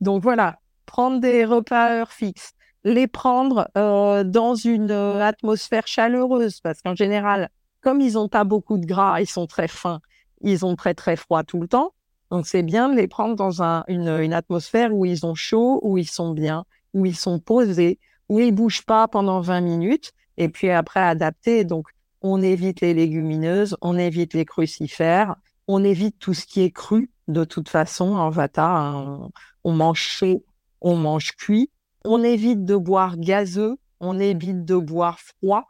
[0.00, 2.52] Donc voilà, prendre des repas à heure fixe,
[2.84, 8.44] les prendre euh, dans une euh, atmosphère chaleureuse, parce qu'en général, comme ils n'ont pas
[8.44, 10.00] beaucoup de gras, ils sont très fins,
[10.40, 11.92] ils ont très très froid tout le temps.
[12.30, 16.08] Donc c'est bien de les prendre dans une, atmosphère où ils ont chaud, où ils
[16.08, 17.98] sont bien, où ils sont posés,
[18.28, 21.64] où ils bougent pas pendant 20 minutes et puis après adapter.
[21.64, 21.88] Donc,
[22.22, 25.36] on évite les légumineuses, on évite les crucifères,
[25.68, 27.10] on évite tout ce qui est cru.
[27.28, 29.28] De toute façon, en vata, hein,
[29.64, 30.44] on, mange chaud,
[30.80, 31.70] on mange cuit.
[32.04, 35.64] On évite de boire gazeux, on évite de boire froid.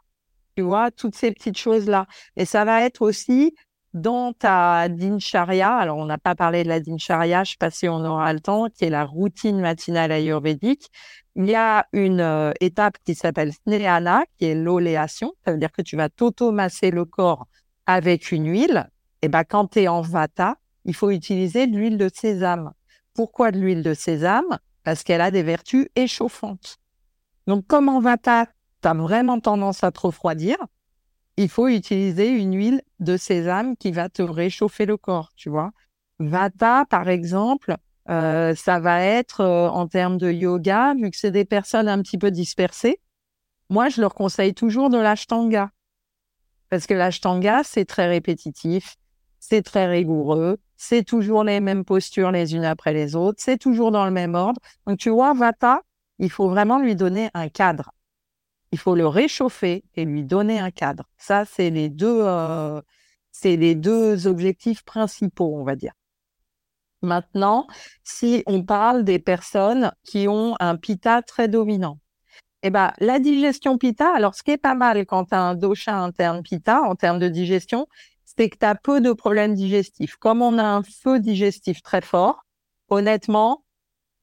[0.55, 2.07] Tu vois, toutes ces petites choses-là.
[2.35, 3.53] Et ça va être aussi
[3.93, 5.75] dans ta dincharya.
[5.75, 8.31] Alors, on n'a pas parlé de la dincharya, je ne sais pas si on aura
[8.33, 10.89] le temps, qui est la routine matinale ayurvédique
[11.35, 15.33] il y a une euh, étape qui s'appelle snehana, qui est l'oléation.
[15.45, 17.47] Ça veut dire que tu vas t'automasser le corps
[17.85, 18.89] avec une huile.
[19.21, 22.73] Et ben, quand tu es en vata, il faut utiliser de l'huile de sésame.
[23.13, 24.59] Pourquoi de l'huile de sésame?
[24.83, 26.77] Parce qu'elle a des vertus échauffantes.
[27.47, 28.47] Donc, comme en vata,
[28.81, 30.57] tu as vraiment tendance à te refroidir,
[31.37, 35.71] il faut utiliser une huile de sésame qui va te réchauffer le corps, tu vois.
[36.19, 37.75] Vata, par exemple,
[38.09, 42.01] euh, ça va être euh, en termes de yoga, vu que c'est des personnes un
[42.01, 42.99] petit peu dispersées.
[43.69, 45.71] Moi, je leur conseille toujours de l'ashtanga.
[46.69, 48.95] Parce que l'ashtanga, c'est très répétitif,
[49.39, 53.91] c'est très rigoureux, c'est toujours les mêmes postures les unes après les autres, c'est toujours
[53.91, 54.59] dans le même ordre.
[54.87, 55.81] Donc, tu vois, Vata,
[56.19, 57.91] il faut vraiment lui donner un cadre.
[58.71, 61.09] Il faut le réchauffer et lui donner un cadre.
[61.17, 62.81] Ça, c'est les deux, euh,
[63.31, 65.93] c'est les deux objectifs principaux, on va dire.
[67.01, 67.67] Maintenant,
[68.03, 71.99] si on parle des personnes qui ont un pita très dominant,
[72.63, 75.55] eh ben, la digestion pita, alors ce qui est pas mal quand tu as un
[75.55, 77.87] dosha interne pita en termes de digestion,
[78.23, 80.15] c'est que tu as peu de problèmes digestifs.
[80.17, 82.45] Comme on a un feu digestif très fort,
[82.89, 83.60] honnêtement,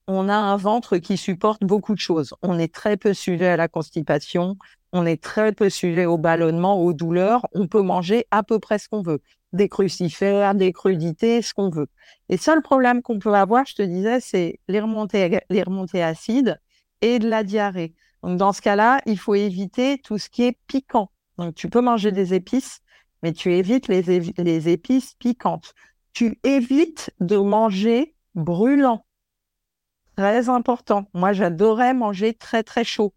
[0.08, 2.34] on a un ventre qui supporte beaucoup de choses.
[2.42, 4.56] On est très peu sujet à la constipation,
[4.92, 7.46] on est très peu sujet au ballonnement, aux douleurs.
[7.52, 9.20] On peut manger à peu près ce qu'on veut
[9.52, 11.88] des crucifères, des crudités, ce qu'on veut.
[12.28, 16.60] Les seuls problèmes qu'on peut avoir, je te disais, c'est les remontées, acides
[17.00, 17.94] et de la diarrhée.
[18.22, 21.10] Donc, dans ce cas-là, il faut éviter tout ce qui est piquant.
[21.38, 22.80] Donc, tu peux manger des épices,
[23.22, 24.02] mais tu évites les,
[24.36, 25.74] les épices piquantes.
[26.12, 29.04] Tu évites de manger brûlant.
[30.18, 31.04] Très important.
[31.14, 33.14] Moi, j'adorais manger très, très chaud.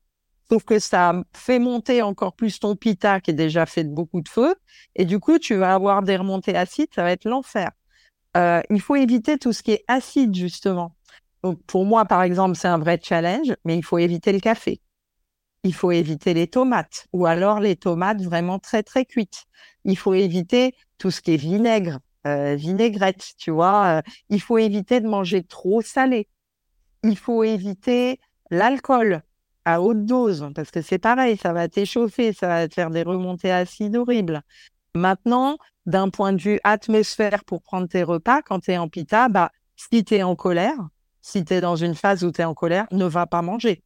[0.51, 4.21] Sauf que ça fait monter encore plus ton pita qui est déjà fait de beaucoup
[4.21, 4.53] de feu.
[4.95, 7.71] Et du coup, tu vas avoir des remontées acides, ça va être l'enfer.
[8.37, 10.95] Euh, il faut éviter tout ce qui est acide, justement.
[11.65, 14.79] Pour moi, par exemple, c'est un vrai challenge, mais il faut éviter le café.
[15.63, 19.45] Il faut éviter les tomates, ou alors les tomates vraiment très, très cuites.
[19.85, 23.85] Il faut éviter tout ce qui est vinaigre, euh, vinaigrette, tu vois.
[23.87, 26.27] Euh, il faut éviter de manger trop salé.
[27.03, 28.19] Il faut éviter
[28.51, 29.23] l'alcool
[29.65, 33.03] à haute dose, parce que c'est pareil, ça va t'échauffer, ça va te faire des
[33.03, 34.41] remontées acides horribles.
[34.93, 39.29] Maintenant, d'un point de vue atmosphère pour prendre tes repas, quand tu es en pita,
[39.29, 40.77] bah, si tu es en colère,
[41.21, 43.83] si tu es dans une phase où tu es en colère, ne va pas manger.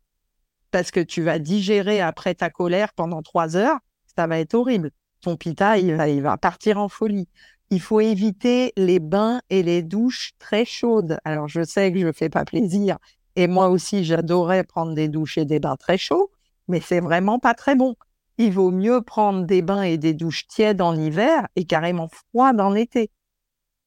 [0.71, 3.79] Parce que tu vas digérer après ta colère pendant trois heures,
[4.15, 4.91] ça va être horrible.
[5.21, 7.27] Ton pita, va, il va partir en folie.
[7.71, 11.17] Il faut éviter les bains et les douches très chaudes.
[11.23, 12.97] Alors, je sais que je ne fais pas plaisir
[13.35, 16.31] et moi aussi, j'adorais prendre des douches et des bains très chauds,
[16.67, 17.95] mais c'est vraiment pas très bon.
[18.37, 22.61] Il vaut mieux prendre des bains et des douches tièdes en hiver et carrément froides
[22.61, 23.11] en été.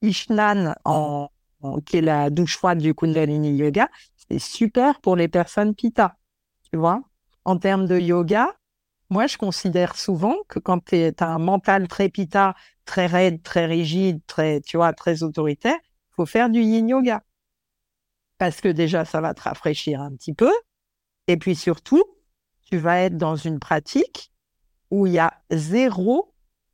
[0.02, 1.28] Ishnan, en,
[1.86, 6.16] qui est la douche froide du Kundalini Yoga, c'est super pour les personnes Pitta.
[6.70, 7.02] Tu vois
[7.44, 8.54] En termes de yoga,
[9.10, 12.54] moi, je considère souvent que quand tu as un mental très Pitta,
[12.88, 15.78] très raide, très rigide, très, tu vois, très autoritaire,
[16.10, 17.22] faut faire du yin yoga
[18.38, 20.52] parce que déjà, ça va te rafraîchir un petit peu.
[21.26, 22.02] Et puis surtout,
[22.70, 24.32] tu vas être dans une pratique
[24.90, 26.32] où il y a zéro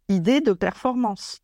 [0.08, 1.40] idée de performance.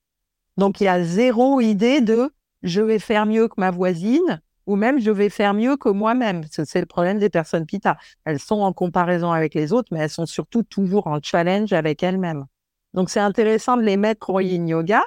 [0.56, 2.30] Donc, il y a zéro idée de
[2.62, 6.44] je vais faire mieux que ma voisine ou même je vais faire mieux que moi-même.
[6.50, 7.96] C'est le problème des personnes pita.
[8.24, 12.02] Elles sont en comparaison avec les autres, mais elles sont surtout toujours en challenge avec
[12.02, 12.44] elles-mêmes.
[12.94, 15.02] Donc, c'est intéressant de les mettre au yin yoga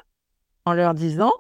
[0.66, 1.32] en leur disant,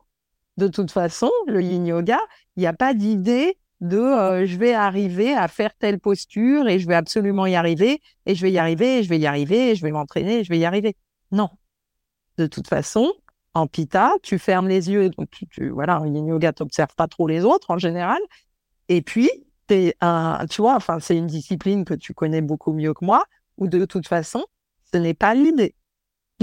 [0.58, 2.19] de toute façon, le yin yoga,
[2.56, 6.79] il n'y a pas d'idée de euh, je vais arriver à faire telle posture et
[6.79, 9.71] je vais absolument y arriver et je vais y arriver et je vais y arriver
[9.71, 10.96] et je vais m'entraîner et je vais y arriver.
[11.31, 11.50] Non.
[12.37, 13.12] De toute façon,
[13.54, 17.08] en pita, tu fermes les yeux, donc tu, voilà, en yin yoga, tu n'observes pas
[17.08, 18.19] trop les autres en général.
[18.89, 19.29] Et puis,
[19.69, 23.25] c'est un, tu vois, enfin, c'est une discipline que tu connais beaucoup mieux que moi,
[23.58, 24.46] ou de toute façon,
[24.91, 25.75] ce n'est pas l'idée.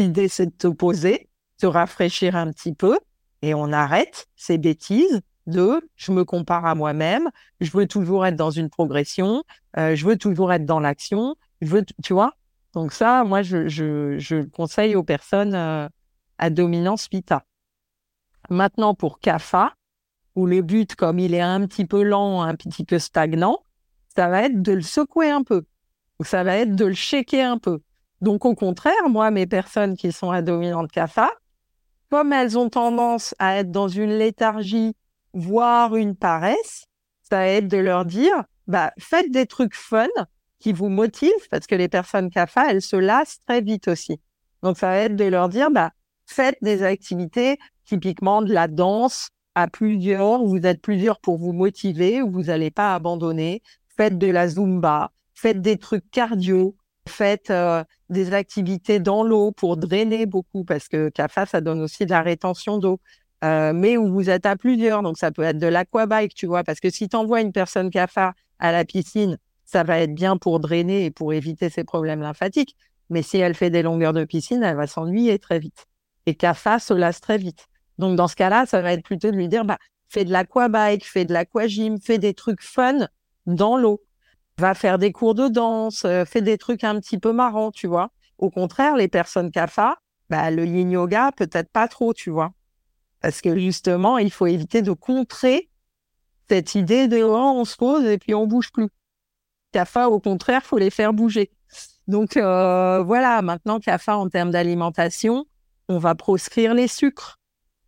[0.00, 1.28] L'idée, c'est de te poser,
[1.58, 2.98] te rafraîchir un petit peu,
[3.42, 7.28] et on arrête ces bêtises de je me compare à moi-même,
[7.60, 9.44] je veux toujours être dans une progression,
[9.76, 12.32] euh, je veux toujours être dans l'action, je veux, tu vois?
[12.72, 15.86] Donc ça, moi, je, je, je conseille aux personnes euh,
[16.38, 17.44] à dominance Vita.
[18.48, 19.74] Maintenant, pour CAFA,
[20.36, 23.58] où le but, comme il est un petit peu lent, un petit peu stagnant,
[24.16, 25.66] ça va être de le secouer un peu.
[26.22, 27.80] Ça va être de le shaker un peu.
[28.20, 31.30] Donc, au contraire, moi, mes personnes qui sont à dominante CAFA,
[32.10, 34.94] comme elles ont tendance à être dans une léthargie,
[35.32, 36.84] voire une paresse,
[37.22, 40.08] ça va être de leur dire, bah, faites des trucs fun
[40.58, 44.20] qui vous motivent, parce que les personnes CAFA, elles se lassent très vite aussi.
[44.62, 45.92] Donc, ça va être de leur dire, bah,
[46.26, 52.22] faites des activités, typiquement de la danse, à plusieurs, vous êtes plusieurs pour vous motiver,
[52.22, 53.62] vous n'allez pas abandonner.
[53.96, 56.76] Faites de la zumba, faites des trucs cardio,
[57.10, 62.06] faites euh, des activités dans l'eau pour drainer beaucoup, parce que CAFA, ça donne aussi
[62.06, 63.00] de la rétention d'eau.
[63.42, 66.62] Euh, mais où vous êtes à plusieurs, donc ça peut être de l'aquabike, tu vois,
[66.62, 70.36] parce que si tu envoies une personne CAFA à la piscine, ça va être bien
[70.36, 72.76] pour drainer et pour éviter ses problèmes lymphatiques.
[73.08, 75.86] Mais si elle fait des longueurs de piscine, elle va s'ennuyer très vite.
[76.26, 77.66] Et CAFA se lasse très vite.
[77.98, 81.06] Donc, dans ce cas-là, ça va être plutôt de lui dire, bah, fais de l'aquabike,
[81.06, 83.08] fais de l'aquagym, fais des trucs fun
[83.46, 84.02] dans l'eau.
[84.60, 87.86] Va faire des cours de danse, euh, fais des trucs un petit peu marrants, tu
[87.86, 88.10] vois.
[88.36, 89.96] Au contraire, les personnes CAFA,
[90.28, 92.52] bah, le yin yoga, peut-être pas trop, tu vois.
[93.22, 95.70] Parce que justement, il faut éviter de contrer
[96.50, 98.90] cette idée de oh, on se pose et puis on bouge plus.
[99.72, 101.50] CAFA, au contraire, faut les faire bouger.
[102.06, 105.46] Donc euh, voilà, maintenant CAFA en termes d'alimentation,
[105.88, 107.38] on va proscrire les sucres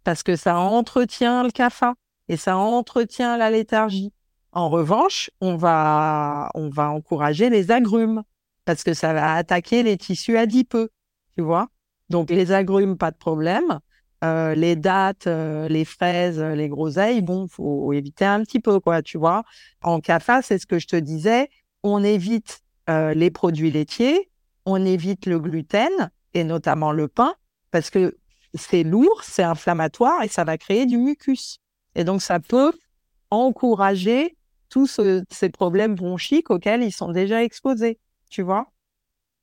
[0.04, 1.92] parce que ça entretient le CAFA
[2.28, 4.14] et ça entretient la léthargie.
[4.52, 8.22] En revanche, on va, on va encourager les agrumes
[8.64, 10.90] parce que ça va attaquer les tissus adipeux,
[11.36, 11.68] tu vois.
[12.10, 13.80] Donc les agrumes, pas de problème.
[14.22, 19.02] Euh, les dattes, euh, les fraises, les groseilles, bon, faut éviter un petit peu, quoi,
[19.02, 19.42] tu vois.
[19.82, 21.48] En CAFA, c'est ce que je te disais,
[21.82, 24.30] on évite euh, les produits laitiers,
[24.64, 27.34] on évite le gluten et notamment le pain,
[27.72, 28.16] parce que
[28.54, 31.58] c'est lourd, c'est inflammatoire et ça va créer du mucus.
[31.96, 32.72] Et donc, ça peut
[33.30, 34.36] encourager
[34.72, 34.98] tous
[35.30, 37.98] ces problèmes bronchiques auxquels ils sont déjà exposés,
[38.30, 38.72] tu vois.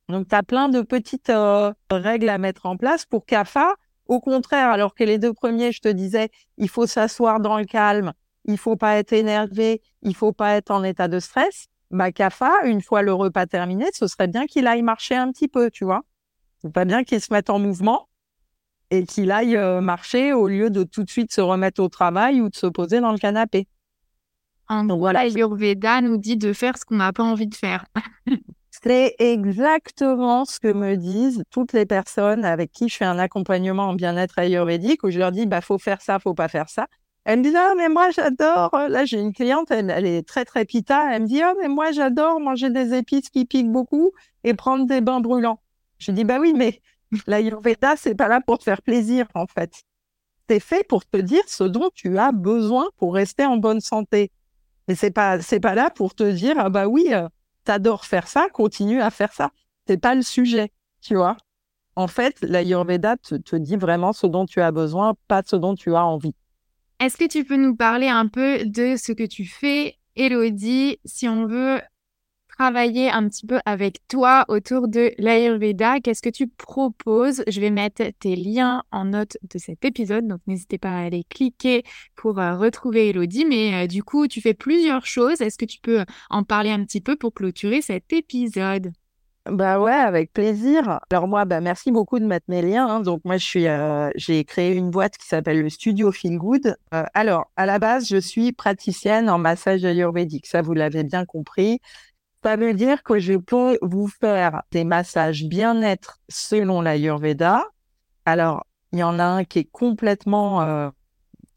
[0.08, 3.76] Donc, tu as plein de petites euh, règles à mettre en place pour CAFA.
[4.08, 7.66] Au contraire, alors que les deux premiers, je te disais, il faut s'asseoir dans le
[7.66, 8.14] calme,
[8.46, 11.68] il faut pas être énervé, il faut pas être en état de stress.
[11.92, 15.48] Bah, CAFA, une fois le repas terminé, ce serait bien qu'il aille marcher un petit
[15.48, 16.02] peu, tu vois.
[16.64, 18.10] C'est pas bien qu'il se mette en mouvement
[18.90, 22.42] et qu'il aille euh, marcher au lieu de tout de suite se remettre au travail
[22.42, 23.68] ou de se poser dans le canapé.
[24.70, 25.22] Donc voilà.
[25.22, 27.86] Ayurveda nous dit de faire ce qu'on n'a pas envie de faire.
[28.84, 33.90] C'est exactement ce que me disent toutes les personnes avec qui je fais un accompagnement
[33.90, 36.88] en bien-être ayurvédique où je leur dis bah faut faire ça, faut pas faire ça.
[37.26, 38.72] Elles me disent ah mais moi j'adore.
[38.88, 41.14] Là j'ai une cliente, elle, elle, est très très pita.
[41.14, 44.12] Elle me dit ah mais moi j'adore manger des épices qui piquent beaucoup
[44.46, 45.60] et prendre des bains brûlants.
[45.98, 46.80] Je dis bah oui mais
[47.28, 49.84] L'Ayurveda, c'est pas là pour te faire plaisir, en fait.
[50.48, 54.32] C'est fait pour te dire ce dont tu as besoin pour rester en bonne santé.
[54.90, 57.30] Mais c'est pas, c'est pas là pour te dire, ah bah oui, euh,
[57.64, 59.52] t'adores faire ça, continue à faire ça.
[59.86, 61.38] C'est pas le sujet, tu vois.
[61.96, 65.76] En fait, l'Ayurveda te, te dit vraiment ce dont tu as besoin, pas ce dont
[65.76, 66.34] tu as envie.
[67.00, 71.30] Est-ce que tu peux nous parler un peu de ce que tu fais, Elodie, si
[71.30, 71.80] on veut
[72.60, 76.02] travailler un petit peu avec toi autour de l'Ayurveda.
[76.02, 77.42] Qu'est-ce que tu proposes?
[77.48, 81.24] Je vais mettre tes liens en note de cet épisode, donc n'hésitez pas à aller
[81.30, 81.84] cliquer
[82.18, 83.46] pour euh, retrouver Elodie.
[83.46, 85.40] Mais euh, du coup, tu fais plusieurs choses.
[85.40, 88.92] Est-ce que tu peux en parler un petit peu pour clôturer cet épisode?
[89.50, 91.00] Bah ouais, avec plaisir.
[91.12, 92.88] Alors moi, bah merci beaucoup de mettre mes liens.
[92.88, 93.00] Hein.
[93.00, 96.76] Donc moi, je suis, euh, j'ai créé une boîte qui s'appelle le Studio Feel Good.
[96.92, 100.46] alors à la base, je suis praticienne en massage ayurvédique.
[100.46, 101.80] Ça, vous l'avez bien compris.
[102.44, 107.66] Ça veut dire que je peux vous faire des massages bien-être selon l'Ayurveda.
[108.26, 110.90] Alors, il y en a un qui est complètement, euh,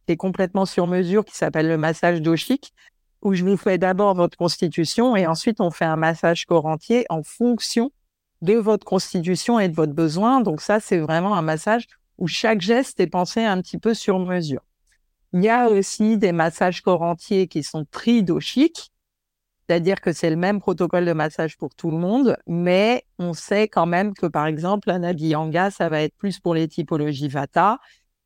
[0.07, 2.75] qui est complètement sur mesure, qui s'appelle le massage doshique,
[3.23, 7.07] où je vous fais d'abord votre constitution et ensuite on fait un massage corps entier
[7.09, 7.93] en fonction
[8.43, 10.41] de votre constitution et de votre besoin.
[10.41, 11.87] Donc ça, c'est vraiment un massage
[12.19, 14.63] où chaque geste est pensé un petit peu sur mesure.
[15.33, 18.92] Il y a aussi des massages corps entiers qui sont tridoshiques,
[19.73, 23.69] c'est-à-dire que c'est le même protocole de massage pour tout le monde, mais on sait
[23.69, 27.79] quand même que, par exemple, un Abhyanga, ça va être plus pour les typologies Vata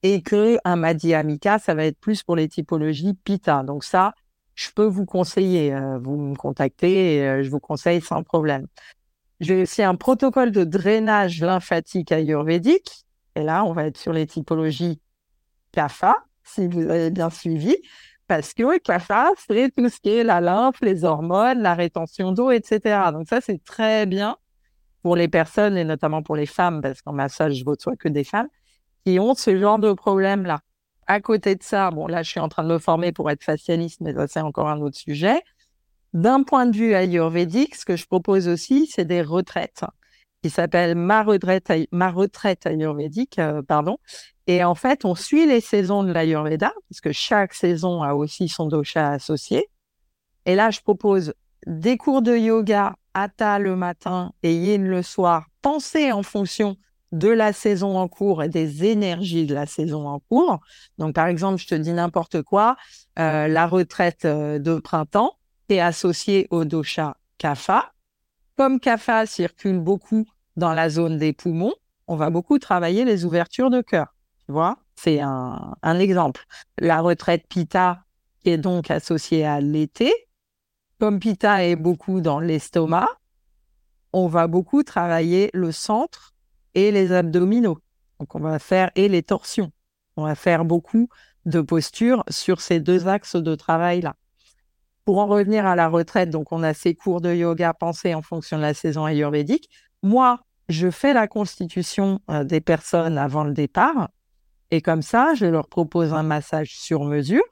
[0.03, 3.63] et que un Madhyamika, ça va être plus pour les typologies Pitta.
[3.63, 4.13] Donc ça,
[4.57, 5.73] je peux vous conseiller.
[5.73, 8.67] Euh, vous me contactez et je vous conseille sans problème.
[9.39, 13.05] J'ai aussi un protocole de drainage lymphatique ayurvédique.
[13.37, 15.01] Et là, on va être sur les typologies
[15.71, 17.77] CAFA, si vous avez bien suivi,
[18.27, 22.51] parce que CAFA, c'est tout ce qui est la lymphe, les hormones, la rétention d'eau,
[22.51, 23.11] etc.
[23.13, 24.37] Donc ça, c'est très bien
[25.03, 28.25] pour les personnes, et notamment pour les femmes, parce qu'en massage, je reçois que des
[28.25, 28.49] femmes,
[29.05, 30.61] qui ont ce genre de problème-là.
[31.07, 33.45] À côté de ça, bon, là, je suis en train de me former pour être
[33.45, 35.41] facialiste, mais ça, c'est encore un autre sujet.
[36.13, 39.85] D'un point de vue ayurvédique, ce que je propose aussi, c'est des retraites
[40.47, 43.99] qui s'appellent ma retraite, ma retraite ayurvédique, euh, pardon.
[44.47, 48.49] Et en fait, on suit les saisons de l'ayurveda, parce que chaque saison a aussi
[48.49, 49.69] son dosha associé.
[50.45, 51.35] Et là, je propose
[51.67, 56.77] des cours de yoga, hatha le matin et yin le soir, pensés en fonction
[57.11, 60.61] de la saison en cours et des énergies de la saison en cours.
[60.99, 62.77] Donc, par exemple, je te dis n'importe quoi,
[63.19, 65.33] euh, la retraite euh, de printemps
[65.69, 67.93] est associée au dosha kapha.
[68.57, 70.25] Comme kapha circule beaucoup
[70.57, 71.75] dans la zone des poumons,
[72.07, 74.15] on va beaucoup travailler les ouvertures de cœur.
[74.47, 76.45] Tu vois, c'est un, un exemple.
[76.79, 78.05] La retraite pitta
[78.41, 80.13] qui est donc associée à l'été,
[80.99, 83.09] comme pitta est beaucoup dans l'estomac,
[84.13, 86.35] on va beaucoup travailler le centre
[86.75, 87.79] et les abdominaux.
[88.19, 89.73] Donc, on va faire et les torsions.
[90.17, 91.09] On va faire beaucoup
[91.45, 94.17] de postures sur ces deux axes de travail-là.
[95.05, 98.23] Pour en revenir à la retraite, donc on a ces cours de yoga pensés en
[98.23, 99.69] fonction de la saison ayurvédique.
[100.03, 104.09] Moi, je fais la constitution euh, des personnes avant le départ
[104.71, 107.45] et comme ça, je leur propose un massage sur mesure.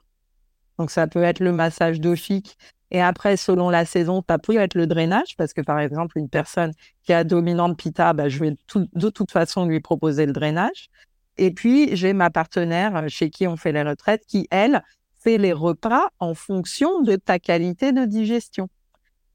[0.77, 2.57] Donc ça peut être le massage doshique
[2.91, 6.29] et après, selon la saison, ça peut être le drainage, parce que par exemple, une
[6.29, 6.71] personne
[7.03, 10.89] qui a dominante pita, bah, je vais de toute façon lui proposer le drainage.
[11.37, 14.81] Et puis, j'ai ma partenaire euh, chez qui on fait les retraites, qui, elle,
[15.19, 18.69] fait les repas en fonction de ta qualité de digestion.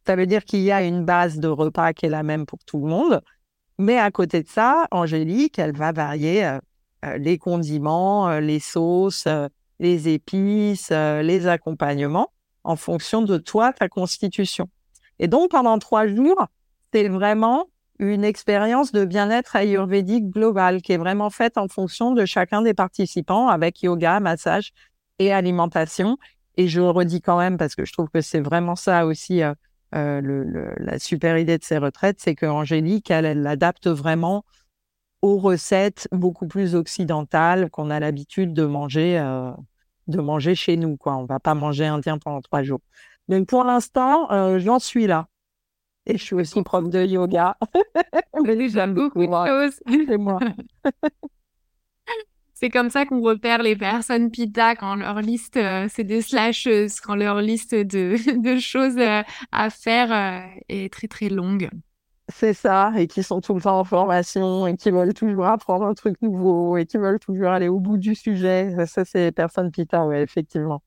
[0.07, 2.61] Ça veut dire qu'il y a une base de repas qui est la même pour
[2.65, 3.21] tout le monde.
[3.81, 6.59] Mais à côté de ça, Angélique, elle va varier euh,
[7.05, 9.27] euh, les condiments, les sauces,
[9.79, 12.31] les épices, les accompagnements
[12.63, 14.69] en fonction de toi, ta constitution.
[15.19, 16.47] Et donc, pendant trois jours,
[16.93, 17.67] c'est vraiment
[17.99, 22.75] une expérience de bien-être ayurvédique globale qui est vraiment faite en fonction de chacun des
[22.75, 24.73] participants avec yoga, massage
[25.19, 26.17] et alimentation.
[26.57, 29.53] Et je redis quand même parce que je trouve que c'est vraiment ça aussi euh,
[29.95, 34.45] euh, le, la super idée de ces retraites, c'est que Angélique, elle, elle l'adapte vraiment
[35.23, 39.51] aux recettes beaucoup plus occidentales qu'on a l'habitude de manger euh,
[40.07, 40.97] de manger chez nous.
[40.97, 41.17] Quoi.
[41.17, 42.81] On va pas manger indien pendant trois jours.
[43.29, 45.29] Donc pour l'instant, euh, j'en suis là.
[46.07, 47.57] Et je suis aussi prof de yoga.
[48.47, 49.23] J'aime beaucoup.
[49.87, 50.41] C'est moi.
[52.61, 57.01] C'est comme ça qu'on repère les personnes pita quand leur liste, euh, c'est des slasheuses,
[57.01, 61.71] quand leur liste de, de choses euh, à faire est très très longue.
[62.29, 65.87] C'est ça, et qui sont tout le temps en formation et qui veulent toujours apprendre
[65.87, 68.75] un truc nouveau et qui veulent toujours aller au bout du sujet.
[68.87, 70.83] Ça, c'est personne pita, oui, effectivement.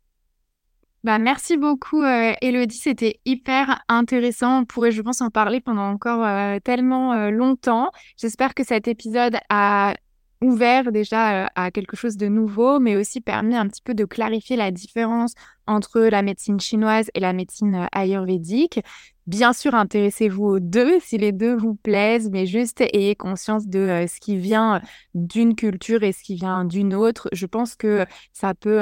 [1.03, 2.77] Bah, merci beaucoup, euh, Elodie.
[2.77, 4.61] C'était hyper intéressant.
[4.61, 7.91] On pourrait, je pense, en parler pendant encore euh, tellement euh, longtemps.
[8.15, 9.95] J'espère que cet épisode a
[10.43, 14.55] ouvert déjà à quelque chose de nouveau, mais aussi permis un petit peu de clarifier
[14.55, 15.33] la différence
[15.65, 18.81] entre la médecine chinoise et la médecine ayurvédique.
[19.25, 24.05] Bien sûr, intéressez-vous aux deux si les deux vous plaisent, mais juste ayez conscience de
[24.07, 24.81] ce qui vient
[25.15, 27.29] d'une culture et ce qui vient d'une autre.
[27.31, 28.81] Je pense que ça peut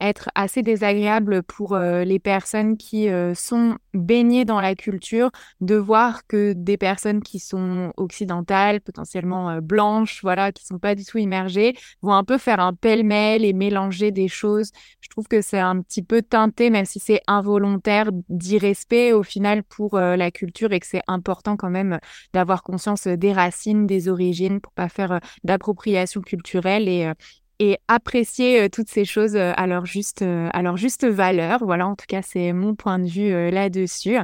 [0.00, 5.30] être assez désagréable pour euh, les personnes qui sont baignées dans la culture
[5.60, 11.04] de voir que des personnes qui sont occidentales, potentiellement blanches, voilà, qui sont pas du
[11.04, 14.70] tout immergées, vont un peu faire un pêle-mêle et mélanger des choses.
[15.00, 19.62] Je trouve que c'est un petit peu teinté, même si c'est involontaire, d'irrespect au final
[19.62, 21.98] pour euh, la culture et que c'est important quand même
[22.32, 27.14] d'avoir conscience des racines, des origines pour pas faire euh, d'appropriation culturelle et, euh,
[27.58, 31.64] et apprécier toutes ces choses à leur juste, à leur juste valeur.
[31.64, 34.18] Voilà, en tout cas, c'est mon point de vue là-dessus.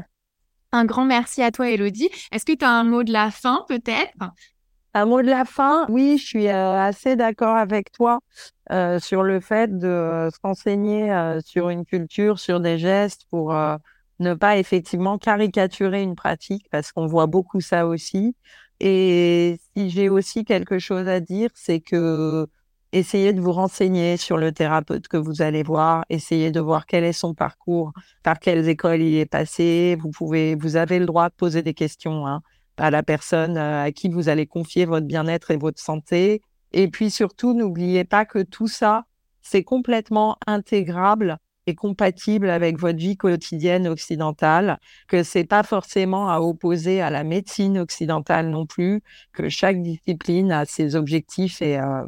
[0.72, 2.10] Un grand merci à toi, Elodie.
[2.32, 4.12] Est-ce que tu as un mot de la fin, peut-être?
[4.94, 8.20] Un mot de la fin, oui, je suis assez d'accord avec toi
[9.00, 13.52] sur le fait de s'enseigner sur une culture, sur des gestes pour
[14.20, 18.36] ne pas effectivement caricaturer une pratique parce qu'on voit beaucoup ça aussi.
[18.78, 22.46] Et si j'ai aussi quelque chose à dire, c'est que
[22.94, 27.02] essayez de vous renseigner sur le thérapeute que vous allez voir, essayez de voir quel
[27.02, 27.92] est son parcours,
[28.22, 29.96] par quelles écoles il est passé.
[30.00, 32.40] Vous pouvez, vous avez le droit de poser des questions hein,
[32.76, 36.40] à la personne euh, à qui vous allez confier votre bien-être et votre santé.
[36.72, 39.04] Et puis surtout, n'oubliez pas que tout ça,
[39.42, 44.78] c'est complètement intégrable est compatible avec votre vie quotidienne occidentale,
[45.08, 49.00] que c'est pas forcément à opposer à la médecine occidentale non plus,
[49.32, 52.04] que chaque discipline a ses objectifs et euh,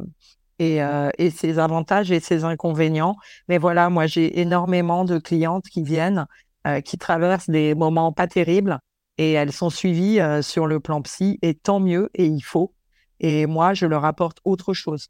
[0.59, 3.15] et, euh, et ses avantages et ses inconvénients.
[3.47, 6.25] Mais voilà, moi j'ai énormément de clientes qui viennent,
[6.65, 8.79] euh, qui traversent des moments pas terribles
[9.17, 12.73] et elles sont suivies euh, sur le plan psy et tant mieux et il faut.
[13.19, 15.07] Et moi je leur apporte autre chose.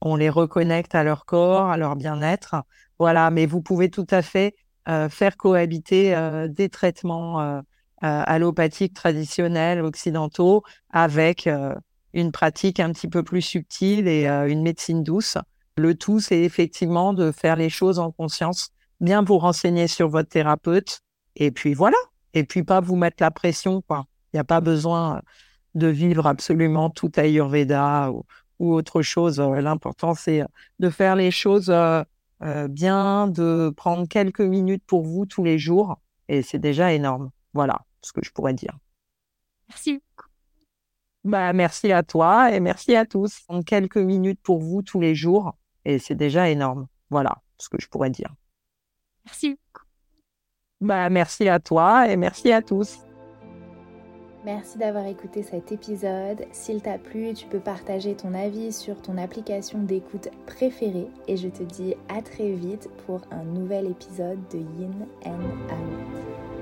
[0.00, 2.56] On les reconnecte à leur corps, à leur bien-être.
[2.98, 4.54] Voilà, mais vous pouvez tout à fait
[4.88, 7.60] euh, faire cohabiter euh, des traitements euh,
[8.00, 11.48] allopathiques traditionnels occidentaux avec
[12.12, 15.38] une pratique un petit peu plus subtile et une médecine douce.
[15.76, 20.28] Le tout, c'est effectivement de faire les choses en conscience, bien vous renseigner sur votre
[20.28, 21.00] thérapeute,
[21.36, 21.96] et puis voilà.
[22.34, 23.82] Et puis pas vous mettre la pression.
[23.90, 24.04] Il
[24.34, 25.22] n'y a pas besoin
[25.74, 28.24] de vivre absolument tout Ayurveda ou,
[28.58, 29.38] ou autre chose.
[29.40, 30.42] L'important, c'est
[30.78, 35.98] de faire les choses euh, bien de prendre quelques minutes pour vous tous les jours.
[36.28, 37.30] Et c'est déjà énorme.
[37.54, 38.76] Voilà ce que je pourrais dire.
[39.68, 40.00] Merci.
[41.24, 43.40] Bah, merci à toi et merci à tous.
[43.40, 45.56] Prendre quelques minutes pour vous tous les jours.
[45.84, 46.86] Et c'est déjà énorme.
[47.10, 48.34] Voilà ce que je pourrais dire.
[49.24, 49.58] Merci.
[50.80, 52.98] Bah, merci à toi et merci à tous.
[54.44, 56.46] Merci d'avoir écouté cet épisode.
[56.52, 61.48] S'il t'a plu, tu peux partager ton avis sur ton application d'écoute préférée et je
[61.48, 66.57] te dis à très vite pour un nouvel épisode de Yin and Out.